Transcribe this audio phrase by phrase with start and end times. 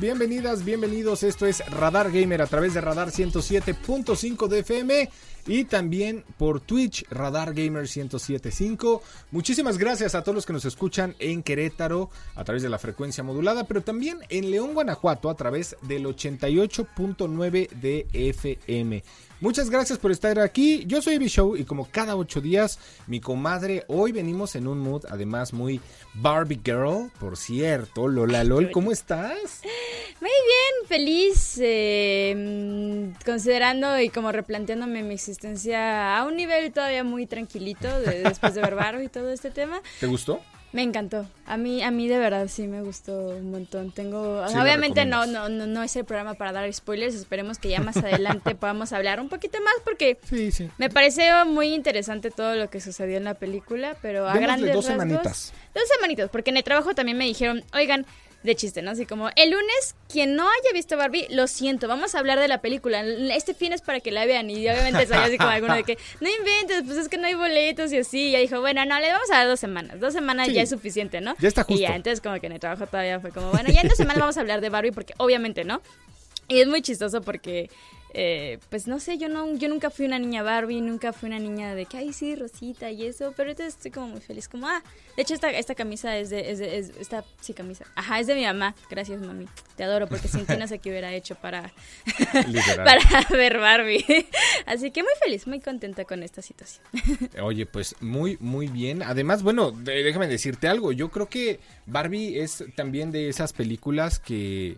[0.00, 1.22] Bienvenidas, bienvenidos.
[1.22, 5.10] Esto es Radar Gamer a través de Radar 107.5 de FM
[5.46, 9.02] y también por Twitch Radar Gamer 107.5.
[9.30, 13.22] Muchísimas gracias a todos los que nos escuchan en Querétaro a través de la frecuencia
[13.22, 19.04] modulada, pero también en León, Guanajuato a través del 88.9 de FM.
[19.44, 20.84] Muchas gracias por estar aquí.
[20.86, 25.04] Yo soy Show y como cada ocho días, mi comadre, hoy venimos en un mood
[25.10, 25.82] además muy
[26.14, 28.08] Barbie Girl, por cierto.
[28.08, 29.60] Lola LOL, ¿cómo estás?
[30.22, 37.26] Muy bien, feliz, eh, considerando y como replanteándome mi existencia a un nivel todavía muy
[37.26, 39.82] tranquilito de- después de ver Barbie y todo este tema.
[40.00, 40.40] ¿Te gustó?
[40.74, 41.24] Me encantó.
[41.46, 43.92] A mí, a mí de verdad sí me gustó un montón.
[43.92, 47.14] Tengo, Sí, obviamente no, no, no, no es el programa para dar spoilers.
[47.14, 50.68] Esperemos que ya más adelante podamos hablar un poquito más porque Sí, sí.
[50.76, 54.72] me pareció muy interesante todo lo que sucedió en la película, pero a Démosle grandes
[54.74, 55.52] dos rasgos- semanitas.
[55.74, 58.04] Dos semanitas, porque en el trabajo también me dijeron, oigan,
[58.44, 58.90] de chiste, ¿no?
[58.92, 62.46] Así como, el lunes, quien no haya visto Barbie, lo siento, vamos a hablar de
[62.46, 63.02] la película.
[63.02, 64.48] Este fin es para que la vean.
[64.50, 67.34] Y obviamente salió así como alguno de que, no inventes, pues es que no hay
[67.34, 68.28] boletos y así.
[68.28, 69.98] Y ya dijo, bueno, no, le vamos a dar dos semanas.
[69.98, 70.52] Dos semanas Sí.
[70.52, 71.34] ya es suficiente, ¿no?
[71.40, 71.96] Ya está Y ya, justo.
[71.96, 74.36] entonces como que en el trabajo todavía fue como, bueno, ya en dos semanas vamos
[74.36, 75.80] a hablar de Barbie, porque obviamente, ¿no?
[76.46, 77.70] Y es muy chistoso porque,
[78.14, 81.38] eh, pues no sé, yo no, yo nunca fui una niña Barbie, nunca fui una
[81.38, 84.68] niña de que, ay, sí, Rosita y eso, pero entonces estoy como muy feliz, como,
[84.68, 84.82] ah,
[85.16, 88.26] de hecho esta, esta camisa es de, es de- es- esta, sí, camisa, ajá, es
[88.26, 91.34] de mi mamá, gracias mami, te adoro, porque sin ti no sé qué hubiera hecho
[91.34, 91.72] para,
[92.76, 94.04] para ver Barbie.
[94.66, 96.84] Así que muy feliz, muy contenta con esta situación.
[97.42, 99.02] Oye, pues muy, muy bien.
[99.02, 100.92] Además, bueno, déjame decirte algo.
[100.92, 104.76] Yo creo que Barbie es también de esas películas que...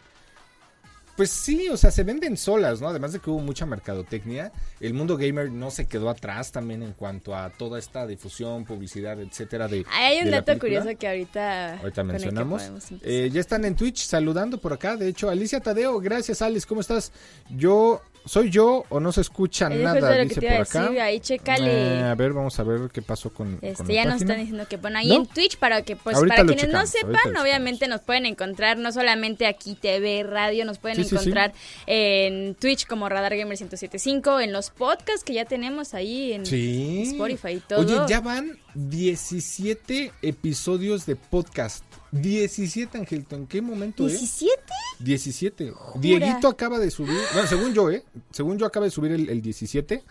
[1.17, 2.89] Pues sí, o sea, se venden solas, ¿no?
[2.89, 6.93] Además de que hubo mucha mercadotecnia, el mundo gamer no se quedó atrás también en
[6.93, 9.67] cuanto a toda esta difusión, publicidad, etcétera.
[9.67, 12.63] De, Hay un de dato curioso que ahorita, Ahorita mencionamos.
[13.03, 14.97] Eh, ya están en Twitch saludando por acá.
[14.97, 17.13] De hecho, Alicia Tadeo, gracias Alice, ¿cómo estás?
[17.49, 20.01] Yo, ¿soy yo o no se escucha Es nada?
[20.01, 20.83] lo que Dice te iba por a acá.
[20.83, 21.71] decir, ahí chécale.
[22.01, 24.39] Eh, a ver, vamos a ver qué pasó con, con Este, la ya nos están
[24.39, 25.15] diciendo que bueno, ahí ¿No?
[25.17, 26.91] en Twitch para que pues Ahorita para lo quienes no checamos,
[27.23, 31.09] sepan, lo obviamente nos pueden encontrar no solamente aquí TV, radio, nos pueden Sí, sí,
[31.11, 31.15] sí.
[31.17, 31.53] encontrar
[31.87, 36.43] en Twitch como Radar Gamer 1075, en los podcasts que ya tenemos ahí en.
[36.43, 37.81] Spotify y todo.
[37.81, 41.85] Oye, ya van 17 episodios de podcast.
[42.23, 43.37] 17, Angelito.
[43.37, 44.11] ¿En qué momento, eh?
[44.11, 44.63] 17?
[45.01, 45.73] 17.
[45.97, 47.19] Dieguito acaba de subir.
[47.33, 48.05] Bueno, según yo, ¿eh?
[48.31, 50.03] Según yo acaba de subir el, el 17.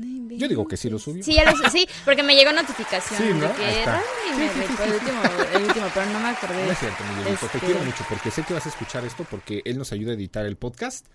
[0.00, 1.24] Yo digo que sí lo subió.
[1.24, 3.46] Sí, ya lo sí, porque me llegó notificación Sí, ¿no?
[3.46, 3.84] está.
[3.84, 5.22] Radar Gamer, el último,
[5.56, 6.66] el último, pero no me acordé.
[6.66, 9.04] No es cierto, mi Dieguito, Te Este- quiero mucho porque sé que vas a escuchar
[9.04, 11.06] esto porque él nos ayuda a editar el podcast.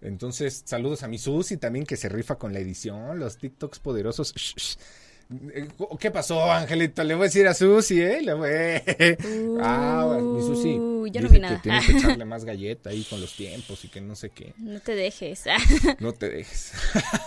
[0.00, 4.34] Entonces, saludos a mi Susi también que se rifa con la edición, los TikToks poderosos.
[4.34, 4.76] Shh, shh.
[5.54, 7.02] Eh, ¿Qué pasó, Angelito?
[7.04, 8.20] Le voy a decir a Susi, ¿eh?
[8.22, 8.50] Le voy...
[9.60, 10.78] ah, mi Susi.
[10.78, 11.56] Uh, yo no vi nada.
[11.56, 14.54] que tienes que echarle más galleta ahí con los tiempos y que no sé qué.
[14.58, 15.44] No te dejes.
[16.00, 16.72] No te dejes.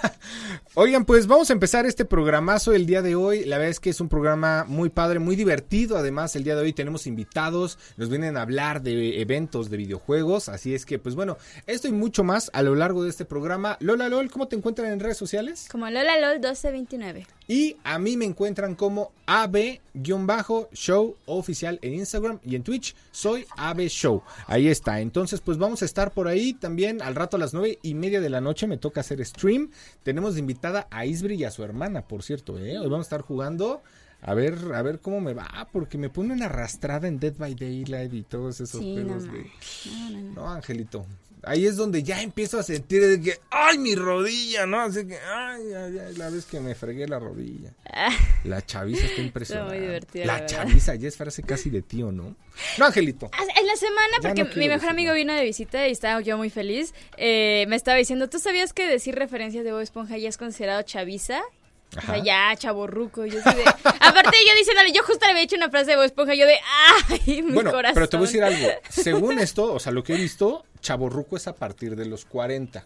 [0.74, 3.46] Oigan, pues vamos a empezar este programazo el día de hoy.
[3.46, 5.98] La verdad es que es un programa muy padre, muy divertido.
[5.98, 10.50] Además, el día de hoy tenemos invitados, nos vienen a hablar de eventos de videojuegos.
[10.50, 11.38] Así es que, pues bueno,
[11.68, 13.78] esto y mucho más a lo largo de este programa.
[13.80, 15.68] Lola Lol, ¿cómo te encuentran en redes sociales?
[15.72, 17.28] Como Lola LOL 1229.
[17.48, 22.96] Y a mí me encuentran como AB-show oficial en Instagram y en Twitch.
[23.12, 24.22] Soy AB Show.
[24.48, 25.00] Ahí está.
[25.02, 28.22] Entonces, pues vamos a estar por ahí también al rato a las nueve y media
[28.22, 28.68] de la noche.
[28.68, 29.72] Me toca hacer stream.
[30.04, 32.58] Tenemos de invitada a Isbri y a su hermana, por cierto.
[32.60, 32.78] ¿eh?
[32.78, 33.82] Hoy vamos a estar jugando
[34.22, 38.14] A ver, a ver cómo me va, porque me ponen arrastrada en Dead by Daylight
[38.14, 39.22] y todos esos Sí, no, no.
[39.22, 39.52] de...
[40.34, 41.06] No, Angelito.
[41.46, 44.82] Ahí es donde ya empiezo a sentir de que, ay, mi rodilla, ¿no?
[44.82, 47.72] Así que, ay, ay, ay, la vez que me fregué la rodilla.
[48.44, 49.80] La chaviza está impresionante.
[49.80, 52.36] divertida, La la chaviza ya es frase casi de tío, ¿no?
[52.78, 53.30] No, Angelito.
[53.34, 56.38] Ah, En la semana, porque no mi mejor amigo vino de visita y estaba yo
[56.38, 60.30] muy feliz, eh, me estaba diciendo, ¿tú sabías que decir referencias de Bob Esponja ya
[60.30, 61.42] es considerado chaviza?
[61.96, 62.16] O Ajá.
[62.16, 63.26] sea, ya, chaborruco.
[63.26, 63.64] Yo así de...
[63.64, 66.58] Aparte, yo diciéndole, yo justo le había hecho una frase de Bob Esponja, yo de,
[67.10, 67.94] ¡ay, mi Bueno, corazón!
[67.96, 68.68] pero te voy a decir algo.
[68.90, 72.86] Según esto, o sea, lo que he visto, chaborruco es a partir de los 40.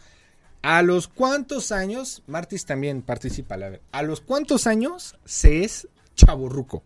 [0.62, 5.88] ¿A los cuántos años, Martis también participa, a ver, ¿a los cuántos años se es
[6.14, 6.82] chaborruco?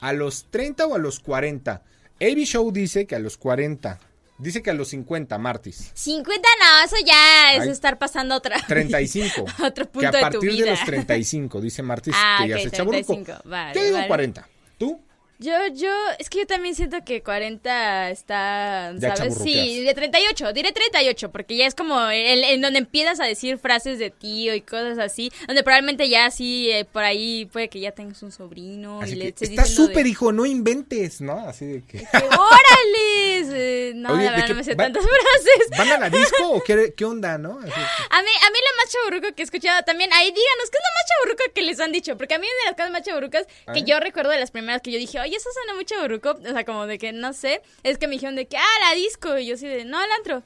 [0.00, 1.82] ¿A los 30 o a los 40?
[2.20, 3.98] AB Show dice que a los 40.
[4.38, 5.90] Dice que a los 50, Martis.
[5.92, 7.68] 50 no, eso ya es Ay.
[7.68, 8.56] estar pasando otra.
[8.66, 9.44] 35.
[9.64, 10.70] Otro que punto a de tu partir de vida.
[10.70, 13.12] los 35, dice Martis, Ah, que ya ok, se chaborruco.
[13.12, 14.08] 35, vale, Yo digo vale.
[14.08, 14.48] 40.
[14.78, 15.00] ¿Tú?
[15.42, 19.38] Yo, yo, es que yo también siento que 40 está, Ya ¿sabes?
[19.42, 23.56] Sí, de 38, diré 38, porque ya es como el, en donde empiezas a decir
[23.56, 27.80] frases de tío y cosas así, donde probablemente ya sí, eh, por ahí puede que
[27.80, 31.38] ya tengas un sobrino Así y le que, está súper, de, hijo, no inventes, ¿no?
[31.48, 32.00] Así de que...
[32.00, 33.30] que, ¡Órale!
[33.52, 35.78] Eh, no, Oye, la ¿de verdad no me sé va- tantas frases.
[35.78, 37.58] ¿Van a la disco o qué, qué onda, no?
[37.60, 40.76] Así A mí, a mí lo más chaburruco que he escuchado también, ahí díganos, ¿qué
[40.76, 42.16] es lo más chaburruco que les han dicho?
[42.18, 44.92] Porque a mí de las cosas más chaburrucas que yo recuerdo de las primeras que
[44.92, 47.98] yo dije, oye, eso suena muy chaburruco, o sea, como de que, no sé, es
[47.98, 50.42] que me dijeron de que, ah, la disco, y yo así de, no, al antro,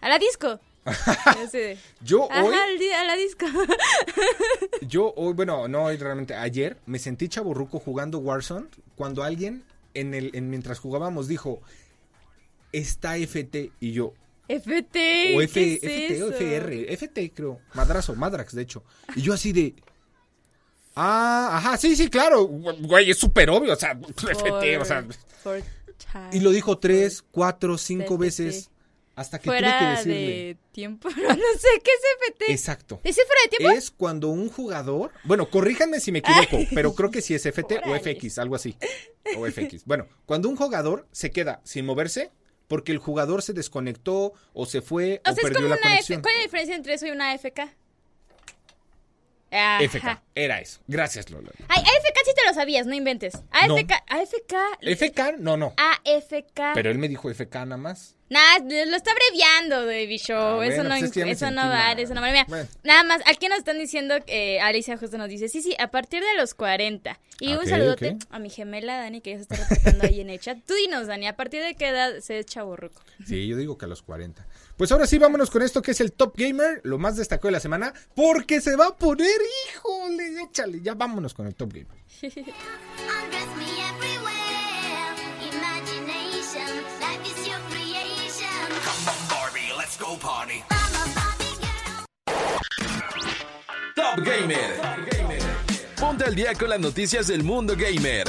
[0.00, 0.60] a la disco.
[0.86, 3.46] Y yo de, Yo Ajá, hoy, a la disco.
[4.82, 8.66] yo hoy, bueno, no hoy realmente, ayer me sentí chaborruco jugando Warzone
[8.96, 9.64] cuando alguien
[9.94, 11.62] en el, en, mientras jugábamos dijo,
[12.72, 14.12] está FT y yo,
[14.48, 16.28] FT, o ¿qué F, es FT o?
[16.30, 18.82] FR, FT creo, Madrazo, Madrax de hecho.
[19.16, 19.74] Y yo así de,
[20.94, 25.04] ah, ajá, sí, sí, claro, güey, es súper obvio, o sea, FT, o sea,
[26.32, 28.18] y lo dijo tres, cuatro, cinco FT.
[28.18, 28.70] veces
[29.16, 30.14] hasta que tuve que Fuera decirle.
[30.14, 32.52] de tiempo, no, no sé, ¿qué es FT?
[32.52, 33.00] Exacto.
[33.04, 33.76] ¿Es fuera de tiempo?
[33.76, 37.80] Es cuando un jugador, bueno, corríjanme si me equivoco, pero creo que sí es FT
[37.86, 37.94] o.
[37.94, 38.76] FX, algo así.
[39.36, 39.84] O FX.
[39.84, 42.32] Bueno, cuando un jugador se queda sin moverse
[42.66, 45.74] porque el jugador se desconectó o se fue o, O sea, es perdió como la
[45.76, 45.88] una F.
[45.90, 46.22] conexión.
[46.22, 47.60] ¿Cuál es la diferencia entre eso y una AFK?
[49.52, 49.78] Ajá.
[49.82, 50.80] FK, era eso.
[50.86, 51.50] Gracias, Lola.
[51.68, 53.34] Ay, AFK sí te lo sabías, no inventes.
[53.50, 55.74] AFK, AFK, FK, no, no.
[55.76, 56.74] AFK.
[56.74, 58.16] Pero él me dijo FK nada más.
[58.30, 60.60] Nah, lo está abreviando, Baby Show.
[60.60, 62.32] Ah, eso bueno, no, pues es que eso no vale, eso no vale.
[62.32, 62.68] Mira, Bueno.
[62.82, 66.22] nada más, aquí nos están diciendo, eh, Alicia justo nos dice, sí, sí, a partir
[66.22, 67.20] de los 40.
[67.40, 70.40] Y un saludote a mi gemela Dani, que ya se está reportando ahí en el
[70.40, 70.58] chat.
[70.66, 73.02] Tú dinos, Dani, ¿a partir de qué edad se es chaborruco?
[73.26, 74.44] Sí, yo digo que a los 40.
[74.76, 77.52] Pues ahora sí, vámonos con esto que es el Top Gamer, lo más destacado de
[77.52, 79.28] la semana, porque se va a poner,
[79.68, 81.98] híjole, échale, ya vámonos con el Top Gamer.
[82.22, 85.14] Undress me everywhere.
[85.52, 86.68] Imagination,
[87.00, 88.68] life is your creation.
[88.82, 90.62] Come on, Barbie, let's go party.
[90.70, 92.04] I'm a Barbie girl.
[93.94, 94.94] Top Gamer.
[95.98, 98.26] Ponte al día con las noticias del mundo gamer.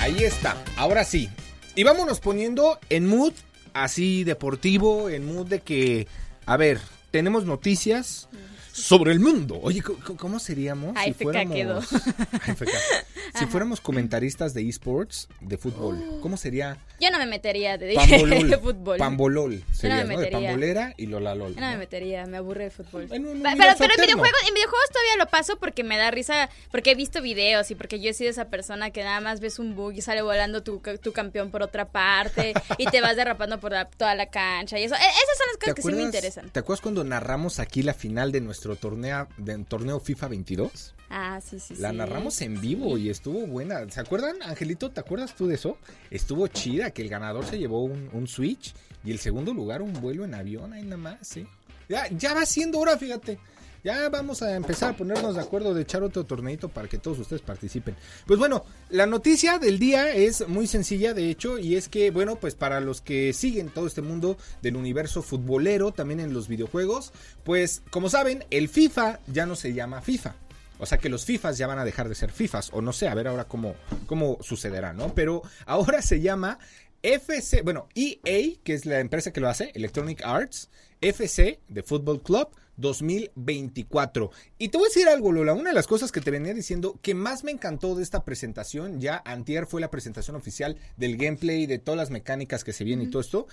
[0.00, 1.30] Ahí está, ahora sí.
[1.74, 3.32] Y vámonos poniendo en mood
[3.74, 6.06] así deportivo, en mood de que,
[6.46, 6.80] a ver,
[7.10, 8.28] tenemos noticias
[8.72, 9.58] sobre el mundo.
[9.62, 11.86] Oye, ¿cómo- ¿cómo seríamos si fuéramos
[13.38, 16.02] si fuéramos comentaristas de esports de fútbol?
[16.22, 18.50] ¿Cómo sería Yo no me metería de, Pambolol?
[18.50, 18.98] de fútbol.
[18.98, 20.08] Pambolol sería, me ¿no?
[20.08, 20.48] De metería.
[20.50, 21.54] pambolera y Lolalol.
[21.54, 23.08] Yo no me metería, me aburre el fútbol.
[23.10, 26.10] En un Pa- pero, pero en videojuegos, en videojuegos todavía lo paso porque me da
[26.10, 29.40] risa, porque he visto videos y porque yo he sido esa persona que nada más
[29.40, 33.16] ves un bug y sale volando tu, tu campeón por otra parte y te vas
[33.16, 34.94] derrapando por la- toda la cancha y eso.
[34.94, 36.50] E- esas son las ¿Te cosas que sí me interesan.
[36.50, 40.94] ¿Te acuerdas cuando narramos aquí la final de nuestro torneo, de, torneo FIFA 22?
[41.10, 41.96] Ah, sí, sí, La sí.
[41.96, 43.88] narramos en vivo y estuvo buena.
[43.90, 44.90] ¿Se acuerdan, Angelito?
[44.90, 45.76] ¿Te acuerdas tú de eso?
[46.10, 49.92] Estuvo chida, que el ganador se llevó un, un Switch y el segundo lugar un
[49.92, 51.46] vuelo en avión, ahí nada más, sí.
[51.88, 53.38] Ya, ya va siendo hora, fíjate.
[53.84, 57.18] Ya vamos a empezar a ponernos de acuerdo de echar otro torneito para que todos
[57.18, 57.96] ustedes participen.
[58.26, 62.36] Pues bueno, la noticia del día es muy sencilla, de hecho, y es que, bueno,
[62.36, 67.12] pues para los que siguen todo este mundo del universo futbolero, también en los videojuegos,
[67.42, 70.36] pues como saben, el FIFA ya no se llama FIFA.
[70.78, 73.08] O sea que los FIFAs ya van a dejar de ser FIFAs, o no sé,
[73.08, 73.74] a ver ahora cómo,
[74.06, 75.12] cómo sucederá, ¿no?
[75.12, 76.60] Pero ahora se llama
[77.02, 80.70] FC, bueno, EA, que es la empresa que lo hace, Electronic Arts,
[81.00, 84.30] FC de Fútbol Club 2024.
[84.58, 86.98] Y te voy a decir algo, Lola, una de las cosas que te venía diciendo
[87.02, 91.66] que más me encantó de esta presentación, ya antier fue la presentación oficial del gameplay,
[91.66, 93.46] de todas las mecánicas que se vienen y todo esto,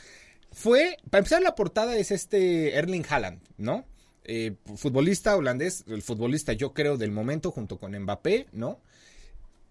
[0.52, 3.86] fue, para empezar la portada es este Erling Haaland, ¿no?
[4.24, 8.80] Eh, futbolista holandés, el futbolista yo creo del momento junto con Mbappé, ¿no?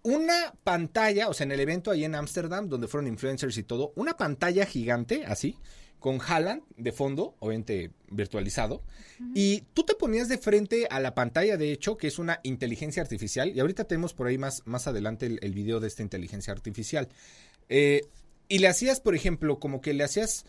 [0.02, 3.92] Una pantalla, o sea, en el evento ahí en Ámsterdam, donde fueron influencers y todo,
[3.96, 5.56] una pantalla gigante, así,
[5.98, 8.82] con Haaland de fondo, obviamente virtualizado,
[9.34, 13.02] y tú te ponías de frente a la pantalla, de hecho, que es una inteligencia
[13.02, 16.52] artificial, y ahorita tenemos por ahí más, más adelante el, el video de esta inteligencia
[16.52, 17.08] artificial.
[17.68, 18.02] Eh,
[18.48, 20.46] y le hacías, por ejemplo, como que le hacías,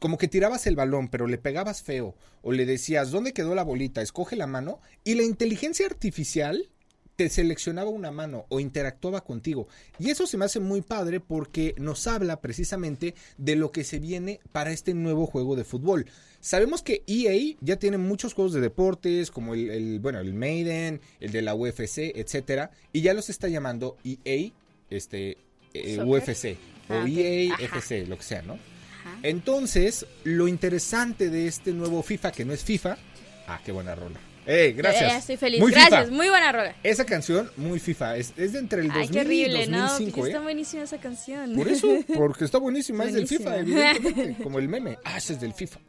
[0.00, 3.64] como que tirabas el balón, pero le pegabas feo, o le decías, ¿dónde quedó la
[3.64, 4.02] bolita?
[4.02, 6.70] Escoge la mano, y la inteligencia artificial
[7.18, 9.66] te seleccionaba una mano o interactuaba contigo.
[9.98, 13.98] Y eso se me hace muy padre porque nos habla precisamente de lo que se
[13.98, 16.06] viene para este nuevo juego de fútbol.
[16.38, 21.00] Sabemos que EA ya tiene muchos juegos de deportes, como el, el, bueno, el Maiden,
[21.18, 24.52] el de la UFC, etcétera, y ya los está llamando EA,
[24.88, 25.38] este,
[25.74, 25.98] eh.
[26.00, 26.56] UFC,
[26.88, 27.04] o Ah.
[27.08, 27.64] EA Ajá.
[27.64, 28.52] FC, lo que sea, ¿no?
[28.54, 29.18] Ajá.
[29.24, 32.96] Entonces, lo interesante de este nuevo FIFA, que no es FIFA,
[33.48, 34.20] ah, qué buena rola.
[34.50, 35.02] ¡Eh, gracias!
[35.02, 35.60] Ya, ya estoy feliz.
[35.60, 36.16] Muy Gracias, FIFA.
[36.16, 36.74] muy buena rola.
[36.82, 39.82] Esa canción, muy FIFA, es, es de entre el 2000 Ay, qué horrible, y ¿no?
[39.82, 40.32] 2005, Porque ¿eh?
[40.32, 41.54] está buenísima esa canción.
[41.54, 43.28] Por eso, porque está buenísima, es del.
[43.28, 44.96] FIFA, evidentemente, como el meme.
[45.04, 45.80] Ah, ese es del FIFA.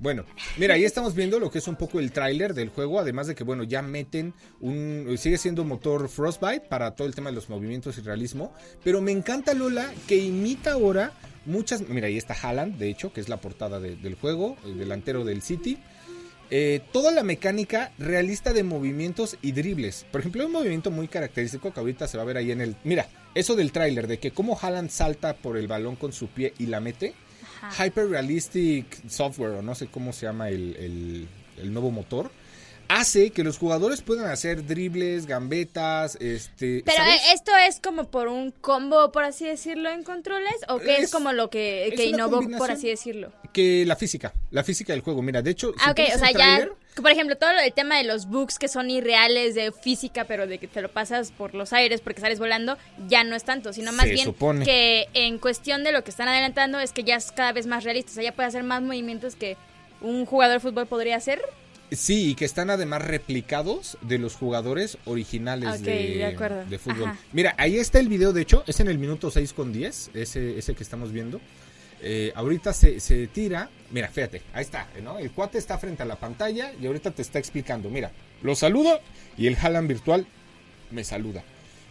[0.00, 0.24] Bueno,
[0.56, 3.34] mira, ahí estamos viendo lo que es un poco el tráiler del juego, además de
[3.34, 5.14] que, bueno, ya meten un...
[5.18, 8.52] Sigue siendo motor Frostbite para todo el tema de los movimientos y realismo,
[8.82, 11.12] pero me encanta Lola que imita ahora
[11.44, 11.86] muchas...
[11.86, 15.22] Mira, ahí está Haaland, de hecho, que es la portada de- del juego, el delantero
[15.22, 15.78] del City.
[16.52, 20.04] Eh, toda la mecánica realista de movimientos y dribles.
[20.10, 22.74] Por ejemplo, un movimiento muy característico que ahorita se va a ver ahí en el...
[22.82, 26.52] Mira, eso del tráiler, de que cómo Haaland salta por el balón con su pie
[26.58, 27.14] y la mete.
[27.62, 27.86] Ajá.
[27.86, 31.28] Hyper Realistic Software, o no sé cómo se llama el, el-
[31.62, 32.30] el nuevo motor,
[32.90, 36.82] hace que los jugadores puedan hacer dribles, gambetas, este...
[36.84, 37.14] Pero ¿sabes?
[37.14, 41.04] eh, esto es como por un combo, por así decirlo, en controles, o que es,
[41.04, 43.32] Es- como lo que, que innovó, por así decirlo.
[43.52, 45.22] Que la física, la física del juego.
[45.22, 45.72] Mira, de hecho...
[45.72, 46.68] si Ah, ok, o sea, ya,
[47.00, 50.58] por ejemplo, todo el tema de los bugs que son irreales de física, pero de
[50.58, 52.76] que te lo pasas por los aires porque sales volando,
[53.08, 54.64] ya no es tanto, sino más bien supone.
[54.64, 57.84] que en cuestión de lo que están adelantando es que ya es cada vez más
[57.84, 59.56] realista, o sea, ya puede hacer más movimientos que
[60.00, 61.40] un jugador de fútbol podría hacer.
[61.90, 65.92] Sí, y que están además replicados de los jugadores originales de,
[66.68, 67.04] de fútbol.
[67.10, 67.18] Ajá.
[67.32, 70.58] Mira, ahí está el video, de hecho, es en el minuto 6 con 10, ese,
[70.58, 71.40] ese que estamos viendo.
[72.02, 75.18] Eh, ahorita se, se tira, mira, fíjate, ahí está, ¿no?
[75.18, 78.10] El cuate está frente a la pantalla y ahorita te está explicando, mira,
[78.42, 79.00] lo saludo
[79.36, 80.26] y el Haaland virtual
[80.90, 81.42] me saluda.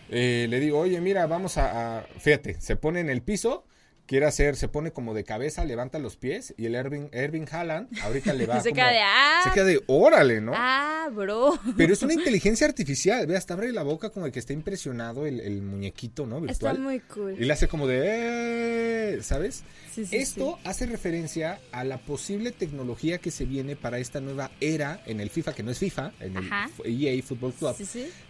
[0.10, 3.64] Eh, le digo, oye, mira, vamos a, a- Fíjate, se pone en el piso,
[4.10, 7.88] quiere hacer, se pone como de cabeza, levanta los pies y el Erving, Erving Haaland
[8.02, 9.42] ahorita le va Se como- queda de, ah.
[9.44, 10.52] Se queda de, órale, ¿no?
[10.56, 11.60] Ah, bro.
[11.78, 15.28] Pero es una inteligencia artificial, ve, hasta abre la boca como de que está impresionado
[15.28, 16.38] el, el muñequito, ¿no?
[16.38, 16.80] Está Virtual.
[16.80, 17.36] muy cool.
[17.40, 19.64] Y le hace como de, "Eh", ¿sabes?
[19.94, 20.62] Sí, sí, Esto sí.
[20.68, 25.30] hace referencia a la posible tecnología que se viene para esta nueva era en el
[25.30, 26.50] FIFA, que no es FIFA, en el.
[26.86, 27.76] EA Football Club,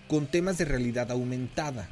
[0.10, 1.88] con temas de realidad aumentada.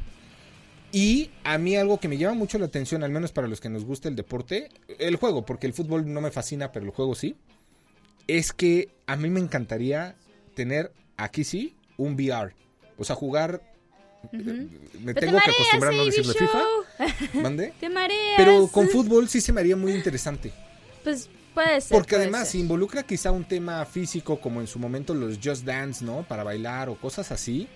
[0.91, 3.70] Y a mí algo que me llama mucho la atención, al menos para los que
[3.70, 7.13] nos gusta el deporte, el juego, porque el fútbol no me fascina, pero el juego
[7.13, 7.36] sí,
[8.27, 10.15] es que a mí me encantaría
[10.56, 12.53] tener aquí sí un VR.
[12.98, 13.62] O sea, jugar...
[14.34, 14.67] eh,
[15.03, 16.63] Me Pero tengo te que acostumbrar a no decirle FIFA.
[17.41, 17.74] ¿Mande?
[17.79, 18.34] Te mareas.
[18.38, 20.51] Pero con fútbol sí se me haría muy interesante.
[21.03, 21.96] Pues puede ser.
[21.98, 22.62] Porque puede además ser.
[22.62, 26.24] involucra quizá un tema físico como en su momento los Just Dance, ¿no?
[26.24, 27.67] Para bailar o cosas así.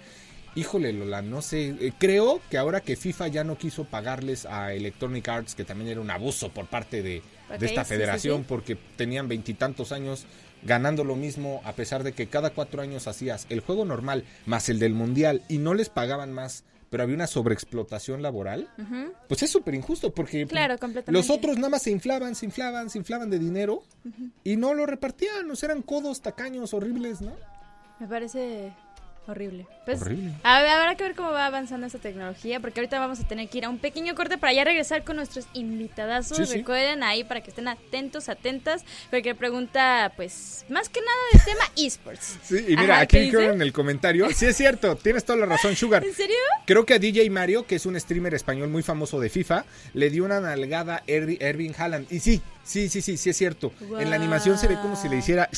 [0.55, 1.75] Híjole, Lola, no sé.
[1.79, 5.89] eh, creo que ahora que FIFA ya no quiso pagarles a Electronic Arts, que también
[5.89, 8.45] era un abuso por parte de, esta sí, sí, federación, sí.
[8.47, 10.25] porque tenían veintitantos años
[10.63, 14.69] ganando lo mismo, a pesar de que cada cuatro años hacías el juego normal más
[14.69, 18.69] el del mundial y no les pagaban más, pero había una sobreexplotación laboral,
[19.27, 20.75] pues es súper injusto porque Claro,
[21.07, 23.83] los otros nada más se inflaban, se inflaban, se inflaban de dinero
[24.43, 27.31] y no lo repartían, o sea, eran codos, tacaños, horribles, ¿no?
[27.99, 28.73] Me parece
[29.31, 29.65] horrible.
[29.85, 30.31] Pues, Horrible.
[30.43, 33.49] a ver, habrá que ver cómo va avanzando esta tecnología, porque ahorita vamos a tener
[33.49, 36.37] que ir a un pequeño corte para ya regresar con nuestros invitadazos.
[36.37, 36.57] Sí, sí.
[36.59, 41.63] Recuerden ahí para que estén atentos, atentas, porque pregunta, pues, más que nada del tema
[41.75, 42.37] esports.
[42.43, 43.53] Sí, y mira, Ajá, aquí ¿qué creo dice?
[43.53, 46.03] en el comentario, sí es cierto, tienes toda la razón, Sugar.
[46.05, 46.35] ¿En serio?
[46.65, 50.09] Creo que a DJ Mario, que es un streamer español muy famoso de FIFA, le
[50.09, 52.11] dio una nalgada a Ervi- Erving Haaland.
[52.11, 53.73] Y sí, Sí, sí, sí, sí es cierto.
[53.99, 55.49] En la animación se ve como si le hiciera.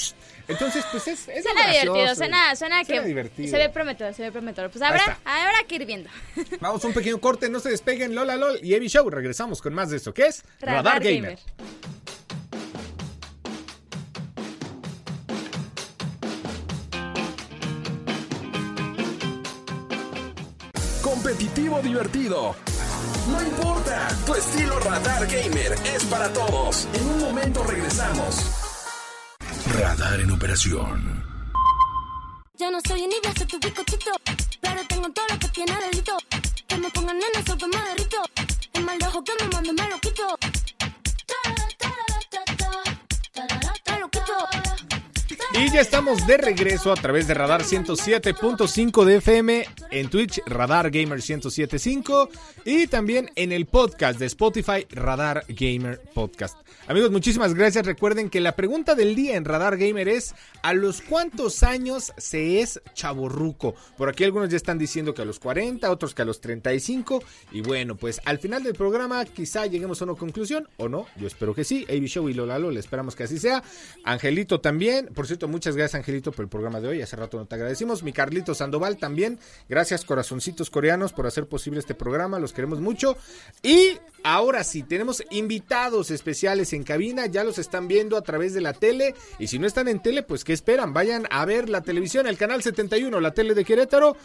[0.48, 1.28] Entonces, pues es.
[1.28, 3.02] es suena divertido, suena, suena, suena que.
[3.02, 3.50] Divertido.
[3.50, 4.72] Se ve prometedor, se ve prometedor.
[4.72, 6.10] Pues habrá, habrá que ir viendo.
[6.60, 8.16] Vamos a un pequeño corte, no se despeguen.
[8.16, 9.10] Lola LOL y Evi Show.
[9.10, 11.38] Regresamos con más de eso que es Radar, Gamer.
[21.02, 22.56] Competitivo divertido
[23.28, 26.88] no importa, tu estilo Radar Gamer es para todos.
[26.94, 28.36] En un momento regresamos.
[29.80, 31.24] Radar en operación.
[32.58, 34.12] Yo no soy ni de ser tu bizcochito,
[34.62, 36.18] pero tengo todo lo que tiene delito.
[36.68, 38.22] Que me pongan nena, sopa me derrito.
[38.74, 40.38] El mal de ojo que me mando me lo quito.
[40.38, 40.54] Quito.
[45.54, 50.90] Y ya estamos de regreso a través de Radar 107.5 de FM, en Twitch Radar
[50.90, 52.30] Gamer 107.5
[52.66, 56.58] y también en el podcast de Spotify Radar Gamer Podcast.
[56.86, 57.86] Amigos, muchísimas gracias.
[57.86, 62.60] Recuerden que la pregunta del día en Radar Gamer es ¿a los cuántos años se
[62.60, 63.74] es chaborruco?
[63.98, 67.24] Por aquí algunos ya están diciendo que a los 40, otros que a los 35
[67.54, 71.26] y bueno, pues al final del programa quizá lleguemos a una conclusión o no, yo
[71.26, 71.86] espero que sí.
[71.88, 73.64] AB Show y Lola Lola, esperamos que así sea.
[74.04, 77.46] Angelito también, por cierto, muchas gracias Angelito por el programa de hoy, hace rato no
[77.46, 78.04] te agradecimos.
[78.04, 83.16] Mi Carlito Sandoval también, gracias corazoncitos coreanos por hacer posible este programa, los queremos mucho.
[83.62, 88.62] Y ahora sí, tenemos invitados especiales en cabina, ya los están viendo a través de
[88.62, 90.94] la tele y si no están en tele, pues ¿qué esperan?
[90.94, 94.18] Vayan a ver la televisión, el canal 71, la tele de Querétaro.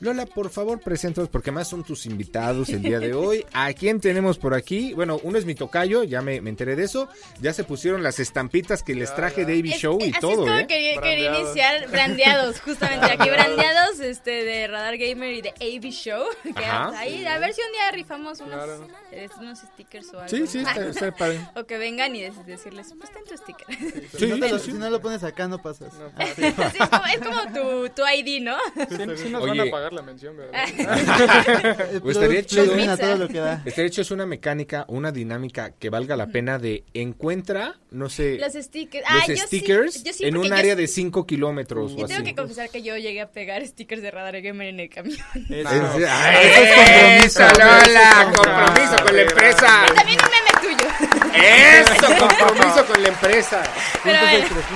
[0.00, 3.44] Lola, por favor, preséntalos porque más son tus invitados el día de hoy.
[3.52, 4.94] ¿A quién tenemos por aquí?
[4.94, 7.06] Bueno, uno es mi tocayo, ya me, me enteré de eso.
[7.42, 10.36] Ya se pusieron las estampitas que les traje de Es- Show y así todo, es
[10.38, 10.66] como ¿eh?
[10.66, 16.24] quería, quería iniciar brandeados, justamente aquí brandeados este, de Radar Gamer y de AB Show.
[16.42, 16.98] que Ajá.
[16.98, 18.80] ahí, a ver si un día rifamos unos,
[19.12, 20.28] eh, unos stickers o algo.
[20.28, 21.40] Sí, sí, está, está padre.
[21.56, 23.66] O que vengan y decirles, pues ten tu sticker.
[24.12, 24.70] Sí, si, no te lo, sí, sí.
[24.72, 25.92] si no lo pones acá, no pasas.
[26.36, 26.54] Sí, es
[26.88, 28.56] como, es como tu, tu ID, ¿no?
[28.88, 29.58] Sí, sí nos Oye.
[29.58, 30.64] van a pagar la mención, ¿verdad?
[32.02, 32.64] Pues estaría chido.
[32.64, 33.06] Plus Vina, Pizza.
[33.08, 33.62] todo lo que da.
[33.64, 38.38] Este hecho es una mecánica, una dinámica que valga la pena de encuentra, no sé,
[38.38, 39.04] Los stickers.
[39.10, 41.92] los Ah, yo sí- stickers yo sí, en un yo área sí- de 5 kilómetros
[41.92, 42.14] o Yo así.
[42.14, 45.18] tengo que confesar que yo llegué a pegar stickers de Radar Gamer en el camión.
[45.50, 45.98] Es- Eso.
[46.08, 47.58] ¡Ay, Eso es compromiso.
[47.58, 48.30] Lola!
[48.30, 49.86] Es ¡Compromiso con la empresa!
[49.94, 50.88] También un meme tuyo.
[51.34, 51.99] ¡Eso!
[52.20, 53.62] ¡Compromiso con la empresa!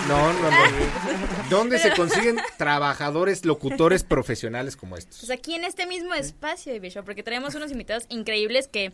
[0.09, 0.57] No, no, no.
[1.51, 5.19] ¿Dónde se consiguen trabajadores, locutores profesionales como estos?
[5.21, 8.93] Pues aquí en este mismo espacio de Bishop, porque traemos unos invitados increíbles que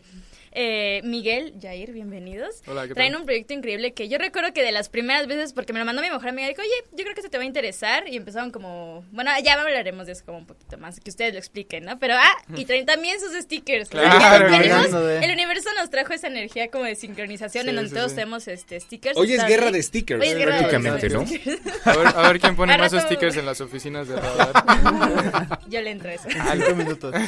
[0.53, 2.61] eh, Miguel, Jair, bienvenidos.
[2.67, 3.21] Hola, ¿qué Traen tal?
[3.21, 6.01] un proyecto increíble que yo recuerdo que de las primeras veces, porque me lo mandó
[6.01, 8.07] mi mejor amiga, dijo, oye, yo creo que se te va a interesar.
[8.09, 11.39] Y empezaron como, bueno, ya hablaremos de eso como un poquito más, que ustedes lo
[11.39, 11.99] expliquen, ¿no?
[11.99, 13.87] Pero, ah, y traen también sus stickers.
[13.89, 17.95] Claro, Venimos- de- el universo nos trajo esa energía como de sincronización en donde sí,
[17.95, 18.15] todos sí.
[18.17, 19.17] tenemos este stickers.
[19.17, 21.21] Hoy es guerra de stickers, Hoy es guerra de prácticamente, ¿no?
[21.91, 25.59] A ver, a ver quién pone más rato- stickers en las oficinas de radar.
[25.67, 26.27] Yo le entro a eso.
[26.29, 27.15] Cinco minutos.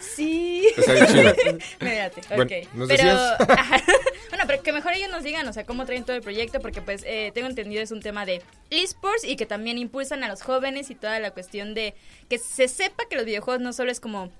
[0.00, 0.66] Sí.
[0.86, 1.34] Bien chido.
[1.80, 2.74] Médate, Bueno, ok.
[2.74, 3.82] ¿nos pero, ajá.
[4.30, 6.80] bueno, pero que mejor ellos nos digan, o sea, cómo traen todo el proyecto, porque
[6.80, 10.42] pues eh, tengo entendido es un tema de esports y que también impulsan a los
[10.42, 11.94] jóvenes y toda la cuestión de
[12.28, 14.30] que se sepa que los videojuegos no solo es como...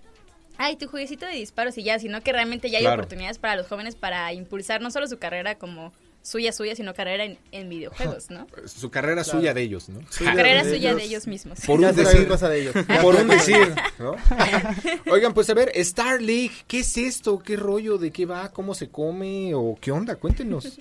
[0.58, 3.02] Ay, tu jueguecito de disparos y ya, sino que realmente ya hay Claro.
[3.02, 5.92] oportunidades para los jóvenes para impulsar no solo su carrera como
[6.22, 8.46] suya, suya, sino carrera en, en videojuegos, ¿no?
[8.66, 10.00] Su carrera suya de ellos, ¿no?
[10.34, 10.96] carrera de suya ellos.
[11.00, 11.60] de ellos mismos.
[11.66, 12.26] Por un decir.
[12.26, 12.74] cosa de ellos.
[13.02, 14.16] Por un decir, ¿no?
[15.10, 17.38] Oigan, pues a ver, Star League, ¿qué es esto?
[17.38, 17.98] ¿Qué rollo?
[17.98, 18.50] ¿De qué va?
[18.50, 19.52] ¿Cómo se come?
[19.54, 20.16] ¿O qué onda?
[20.16, 20.80] Cuéntenos.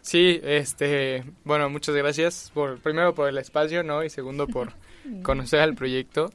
[0.00, 4.04] Sí, este, bueno, muchas gracias por, primero por el espacio, ¿no?
[4.04, 4.72] Y segundo por
[5.22, 6.30] conocer al proyecto.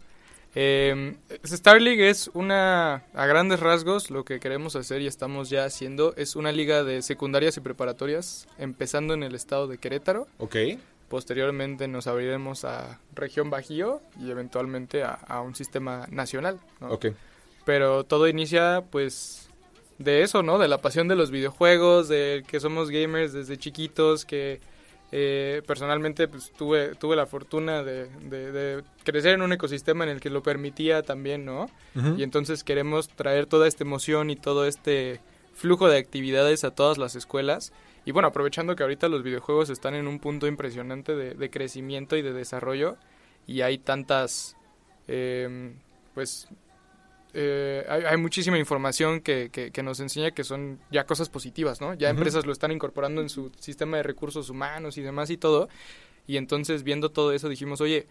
[0.61, 5.63] Eh, Star League es una, a grandes rasgos, lo que queremos hacer y estamos ya
[5.63, 10.27] haciendo, es una liga de secundarias y preparatorias, empezando en el estado de Querétaro.
[10.37, 10.57] Ok.
[11.07, 16.89] Posteriormente nos abriremos a región Bajío y eventualmente a, a un sistema nacional, ¿no?
[16.89, 17.05] Ok.
[17.63, 19.49] Pero todo inicia, pues,
[19.97, 20.57] de eso, ¿no?
[20.57, 24.59] De la pasión de los videojuegos, de que somos gamers desde chiquitos, que
[25.11, 30.11] eh, personalmente, pues, tuve, tuve la fortuna de, de- de crecer en un ecosistema en
[30.11, 31.69] el que lo permitía también, ¿no?
[32.19, 35.19] Y entonces queremos traer toda esta emoción y todo este
[35.53, 37.73] flujo de actividades a todas las escuelas.
[38.05, 42.15] Y bueno, aprovechando que ahorita los videojuegos están en un punto impresionante de, de crecimiento
[42.15, 42.95] y de desarrollo,
[43.47, 44.55] y hay tantas,
[45.07, 45.73] eh,
[46.13, 46.47] pues,
[47.33, 51.79] eh, hay, hay muchísima información que, que- que nos enseña que son ya cosas positivas,
[51.81, 51.93] ¿no?
[51.93, 55.69] Ya empresas lo están incorporando en su sistema de recursos humanos y demás y todo.
[56.27, 58.07] Y entonces viendo todo eso dijimos, oye,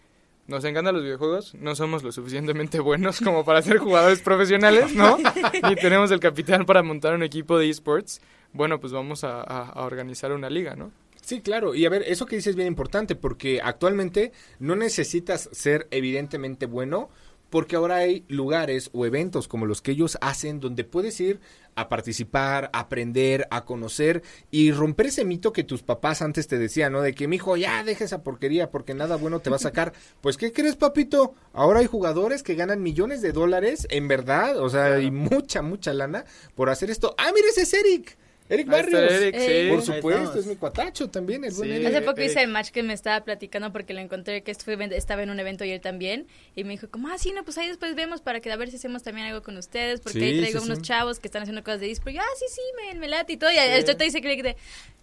[0.47, 5.17] nos encantan los videojuegos, no somos lo suficientemente buenos como para ser jugadores profesionales, ¿no?
[5.67, 8.21] Ni tenemos el capital para montar un equipo de esports.
[8.53, 10.91] Bueno, pues vamos a, a- a organizar una liga, ¿no?
[11.21, 11.75] Sí, claro.
[11.75, 16.65] Y a ver, eso que dices es bien importante porque actualmente no necesitas ser evidentemente
[16.65, 17.09] bueno
[17.49, 21.39] porque ahora hay lugares o eventos como los que ellos hacen donde puedes ir
[21.75, 26.57] a participar, a aprender, a conocer y romper ese mito que tus papás antes te
[26.57, 27.01] decían, ¿no?
[27.01, 29.93] De que, mijo, ya deja esa porquería porque nada bueno te va a sacar.
[30.21, 31.33] pues, ¿qué crees, papito?
[31.53, 35.93] Ahora hay jugadores que ganan millones de dólares, en verdad, o sea, y mucha, mucha
[35.93, 37.15] lana por hacer esto.
[37.17, 38.17] ¡Ah, mira, ese es Eric!
[38.49, 39.11] Eric Barrios.
[39.11, 39.69] Eric, sí.
[39.69, 41.71] Por supuesto, es mi cuatacho también, el buen.
[41.71, 41.87] Eric.
[41.87, 42.31] Hace poco Eric.
[42.31, 45.39] hice el match que me estaba platicando porque lo encontré que estuve, estaba en un
[45.39, 46.27] evento y él también.
[46.55, 48.71] Y me dijo, como, ah, sí, no, pues ahí después vemos para que a ver
[48.71, 50.01] si hacemos también algo con ustedes.
[50.01, 50.83] Porque Sí, ahí traigo sí, unos sí.
[50.85, 52.11] chavos que están haciendo cosas de eSport.
[52.11, 53.51] Y yo, ah, sí, sí, me, me late y todo.
[53.51, 54.55] Y el te dice clic de,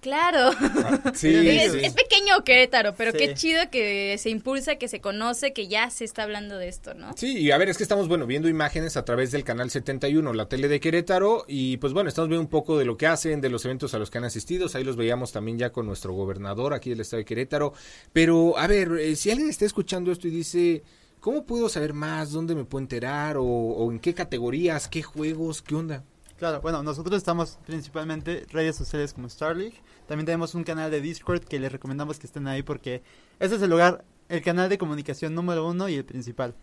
[0.07, 0.51] claro.
[1.15, 1.79] Sí, es, sí.
[1.83, 3.19] es pequeño Querétaro, pero Sí.
[3.19, 6.95] qué chido que se impulsa, que se conoce, que ya se está hablando de esto,
[6.95, 7.13] ¿no?
[7.17, 10.33] Sí, y a ver, es que estamos, bueno, viendo imágenes a través del canal 71,
[10.33, 13.41] la tele de Querétaro, y pues bueno, estamos viendo un poco de lo que hacen,
[13.41, 16.13] de los eventos a los que han asistido, ahí los veíamos también ya con nuestro
[16.13, 17.73] gobernador aquí del estado de Querétaro,
[18.13, 20.83] pero a ver, eh, si alguien está escuchando esto y dice,
[21.21, 22.31] ¿cómo puedo saber más?
[22.31, 23.39] ¿Dónde me puedo enterar?
[23.39, 24.87] ¿O, o en qué categorías?
[24.89, 25.63] ¿Qué juegos?
[25.63, 26.05] ¿Qué onda?
[26.39, 29.81] Claro, bueno, nosotros estamos principalmente redes sociales como Star League.
[30.07, 33.03] También tenemos un canal de Discord que les recomendamos que estén ahí porque
[33.41, 36.55] ese es el lugar, el canal de comunicación número uno y el principal.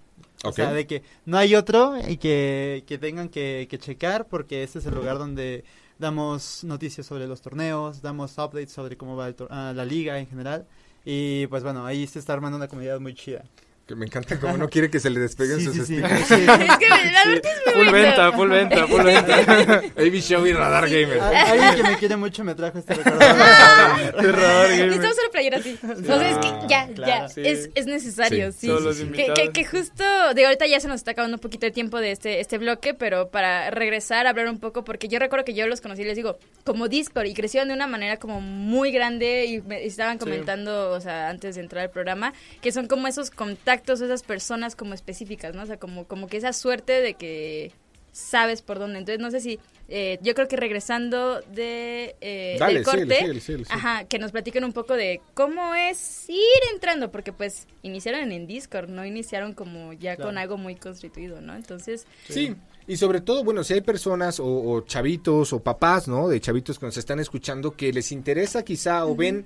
[0.44, 0.56] O Ok.
[0.56, 4.80] sea, de que no hay otro y que, que tengan que, que checar porque ese
[4.80, 5.64] es el lugar donde
[6.00, 10.20] damos noticias sobre los torneos, damos updates sobre cómo va el tor- ah, la liga
[10.20, 10.66] en general.
[11.06, 13.44] Y pues bueno, ahí se está armando una comunidad muy chida.
[13.86, 16.26] Que me encanta como no quiere que se le despeguen Sí, sus sí, sí, stickers.
[16.28, 16.36] sí.
[16.36, 18.08] Es que Alberto es muy Full bueno.
[18.08, 19.36] venta, full venta, full venta.
[19.98, 21.20] AB Show y Radar Gamer.
[21.20, 23.20] Al- Alguien que me quiere mucho me trajo este recuerdo.
[23.20, 24.86] Radar Gamer.
[24.88, 25.78] Necesitamos una playera así.
[25.84, 27.30] O sea, es que ya, ya, claro.
[27.30, 27.42] Sí.
[27.44, 28.70] es, es necesario, Sí,
[29.14, 32.00] Que, que, que justo, de ahorita ya se nos está acabando un poquito el tiempo
[32.00, 35.54] de este, este bloque, pero para regresar a hablar un poco, porque yo recuerdo que
[35.56, 39.46] yo los conocí, les digo, como Discord, y crecieron de una manera como muy grande,
[39.46, 43.30] y me estaban comentando, o sea, antes de entrar al programa, que son como esos
[43.30, 45.64] contactos, esas personas como específicas, ¿no?
[45.64, 47.72] O sea, como, como que esa suerte de que
[48.14, 49.00] sabes por dónde.
[49.00, 49.60] Entonces, no sé si,
[49.90, 53.82] eh, yo creo que regresando de, eh, Dale, del corte, síguele, síguele, síguele, síguele.
[53.86, 56.38] ajá, que nos platiquen un poco de cómo es ir
[56.72, 61.56] entrando, porque pues iniciaron en Discord, no iniciaron como ya con algo muy constituido, ¿no?
[61.56, 62.56] Entonces, Sí.
[62.86, 66.28] Y sobre todo, bueno, si hay personas o, o chavitos o papás, ¿no?
[66.28, 69.46] De chavitos que nos están escuchando que les interesa quizá o ven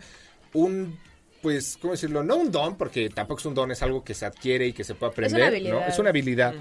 [0.54, 0.98] un,
[1.42, 2.24] pues, ¿cómo decirlo?
[2.24, 4.84] No un don, porque tampoco es un don, es algo que se adquiere y que
[4.84, 5.48] se puede aprender, ¿no?
[5.48, 5.88] habilidad.
[5.88, 6.56] Es una habilidad.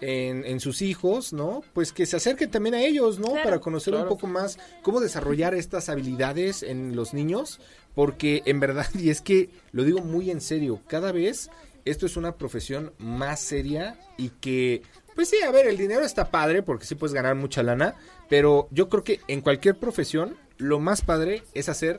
[0.00, 1.62] En, en sus hijos, ¿no?
[1.72, 3.28] Pues que se acerquen también a ellos, ¿no?
[3.28, 3.44] Claro.
[3.44, 7.60] Para conocer un poco más cómo desarrollar estas habilidades en los niños,
[7.94, 11.48] porque en verdad, y es que lo digo muy en serio, cada vez
[11.84, 14.82] esto es una profesión más seria y que,
[15.14, 17.94] pues sí, a ver, el dinero está padre porque sí puedes ganar mucha lana,
[18.28, 21.98] pero yo creo que en cualquier profesión lo más padre es hacer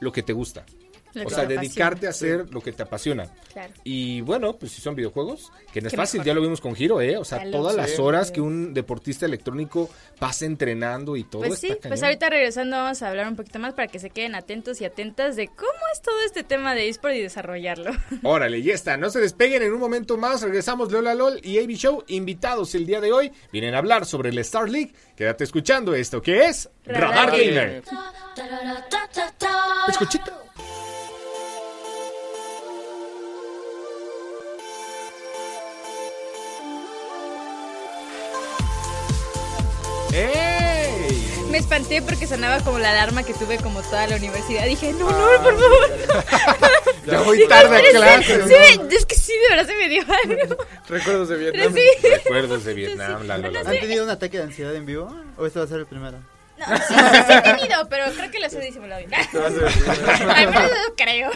[0.00, 0.64] lo que te gusta.
[1.24, 3.26] O sea, te dedicarte a hacer lo que te apasiona.
[3.52, 3.72] Claro.
[3.84, 6.26] Y bueno, pues si son videojuegos, que no es Qué fácil, mejor.
[6.26, 7.16] ya lo vimos con Giro, ¿eh?
[7.16, 7.80] O sea, Ya todas sé.
[7.80, 12.04] las horas que un deportista electrónico pasa entrenando y todo Pues está sí, pues cañón.
[12.04, 15.36] ahorita regresando vamos a hablar un poquito más para que se queden atentos y atentas
[15.36, 17.90] de cómo es todo este tema de eSport y desarrollarlo.
[18.22, 18.96] Órale, ya está.
[18.96, 20.42] No se despeguen en un momento más.
[20.42, 22.04] Regresamos Lola LOL y AB Show.
[22.08, 23.32] Invitados el día de hoy.
[23.52, 24.92] Vienen a hablar sobre el Star League.
[25.16, 27.82] Quédate escuchando esto que es Radar Radar Gamer.
[27.84, 27.84] Gamer.
[29.88, 30.45] Escuchito.
[40.16, 41.46] ¡Ey!
[41.50, 44.64] Me espanté porque sonaba como la alarma que tuve como toda la universidad.
[44.66, 46.24] Dije, no, no, por favor.
[47.06, 48.42] Ya voy tarde a clase.
[48.48, 50.56] Sí, me- es que sí, de verdad se me dio algo.
[50.88, 51.72] Recuerdos de Vietnam.
[51.72, 52.08] Sí.
[52.08, 53.60] Recuerdos de Vietnam, la Lola.
[53.60, 55.14] ¿Han tenido un ataque de ansiedad en vivo?
[55.38, 56.18] ¿O este va a ser el primero?
[56.58, 56.94] No, sí, sí,
[57.26, 59.12] sí he tenido, pero creo que los he disimulado bien.
[60.30, 61.30] Al menos eso creo.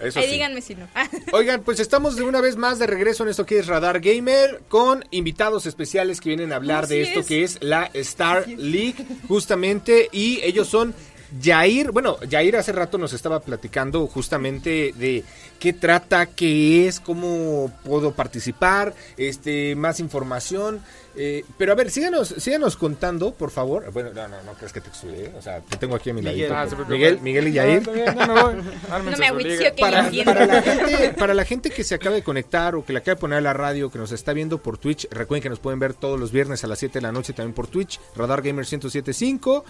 [0.00, 0.32] Eso Ahí sí.
[0.32, 0.88] díganme si no.
[1.32, 4.62] Oigan, pues estamos de una vez más de regreso en esto que es Radar Gamer
[4.68, 7.26] con invitados especiales que vienen a hablar de esto es.
[7.26, 10.94] que es la Star League justamente y ellos son
[11.42, 15.24] Jair, bueno, Jair hace rato nos estaba platicando justamente de
[15.58, 20.80] qué trata, qué es, cómo puedo participar, este, más información.
[21.16, 23.90] eh, pero a ver, síganos, síganos contando, por favor.
[23.92, 26.22] Bueno, no, no, no crees que te exudé, o sea, te tengo aquí a mi
[26.22, 26.50] Miguel.
[26.50, 26.76] ladito.
[26.78, 26.84] Ah.
[26.88, 27.78] Miguel, Miguel y No, Jair.
[27.78, 28.54] está bien, ya me voy.
[28.54, 32.22] No Ármense me que para, para la gente, para la gente que se acaba de
[32.22, 34.76] conectar o que la acaba de poner a la radio, que nos está viendo por
[34.78, 37.32] Twitch, recuerden que nos pueden ver todos los viernes a las 7 de la noche
[37.32, 39.64] también por Twitch, Radar Gamer 1075.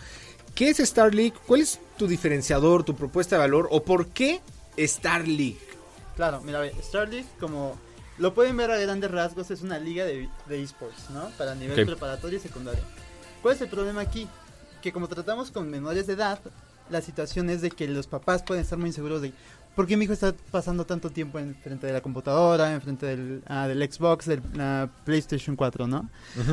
[0.55, 1.35] ¿Qué es Star League?
[1.47, 4.41] ¿Cuál es tu diferenciador, tu propuesta de valor o por qué
[4.77, 5.59] Star League?
[6.15, 7.77] Claro, mira, Star League, como
[8.19, 11.29] lo pueden ver a grandes rasgos, es una liga de, de esports, ¿no?
[11.37, 12.85] Para nivel preparatorio y secundario.
[13.43, 14.29] ¿Cuál es el problema aquí?
[14.81, 16.39] Que como tratamos con menores de edad,
[16.89, 19.33] la situación es de que los papás pueden estar muy inseguros de
[19.75, 23.07] ¿por qué mi hijo está pasando tanto tiempo en frente de la computadora, en frente
[23.07, 26.09] del, ah, del Xbox, del ah, PlayStation 4, ¿no?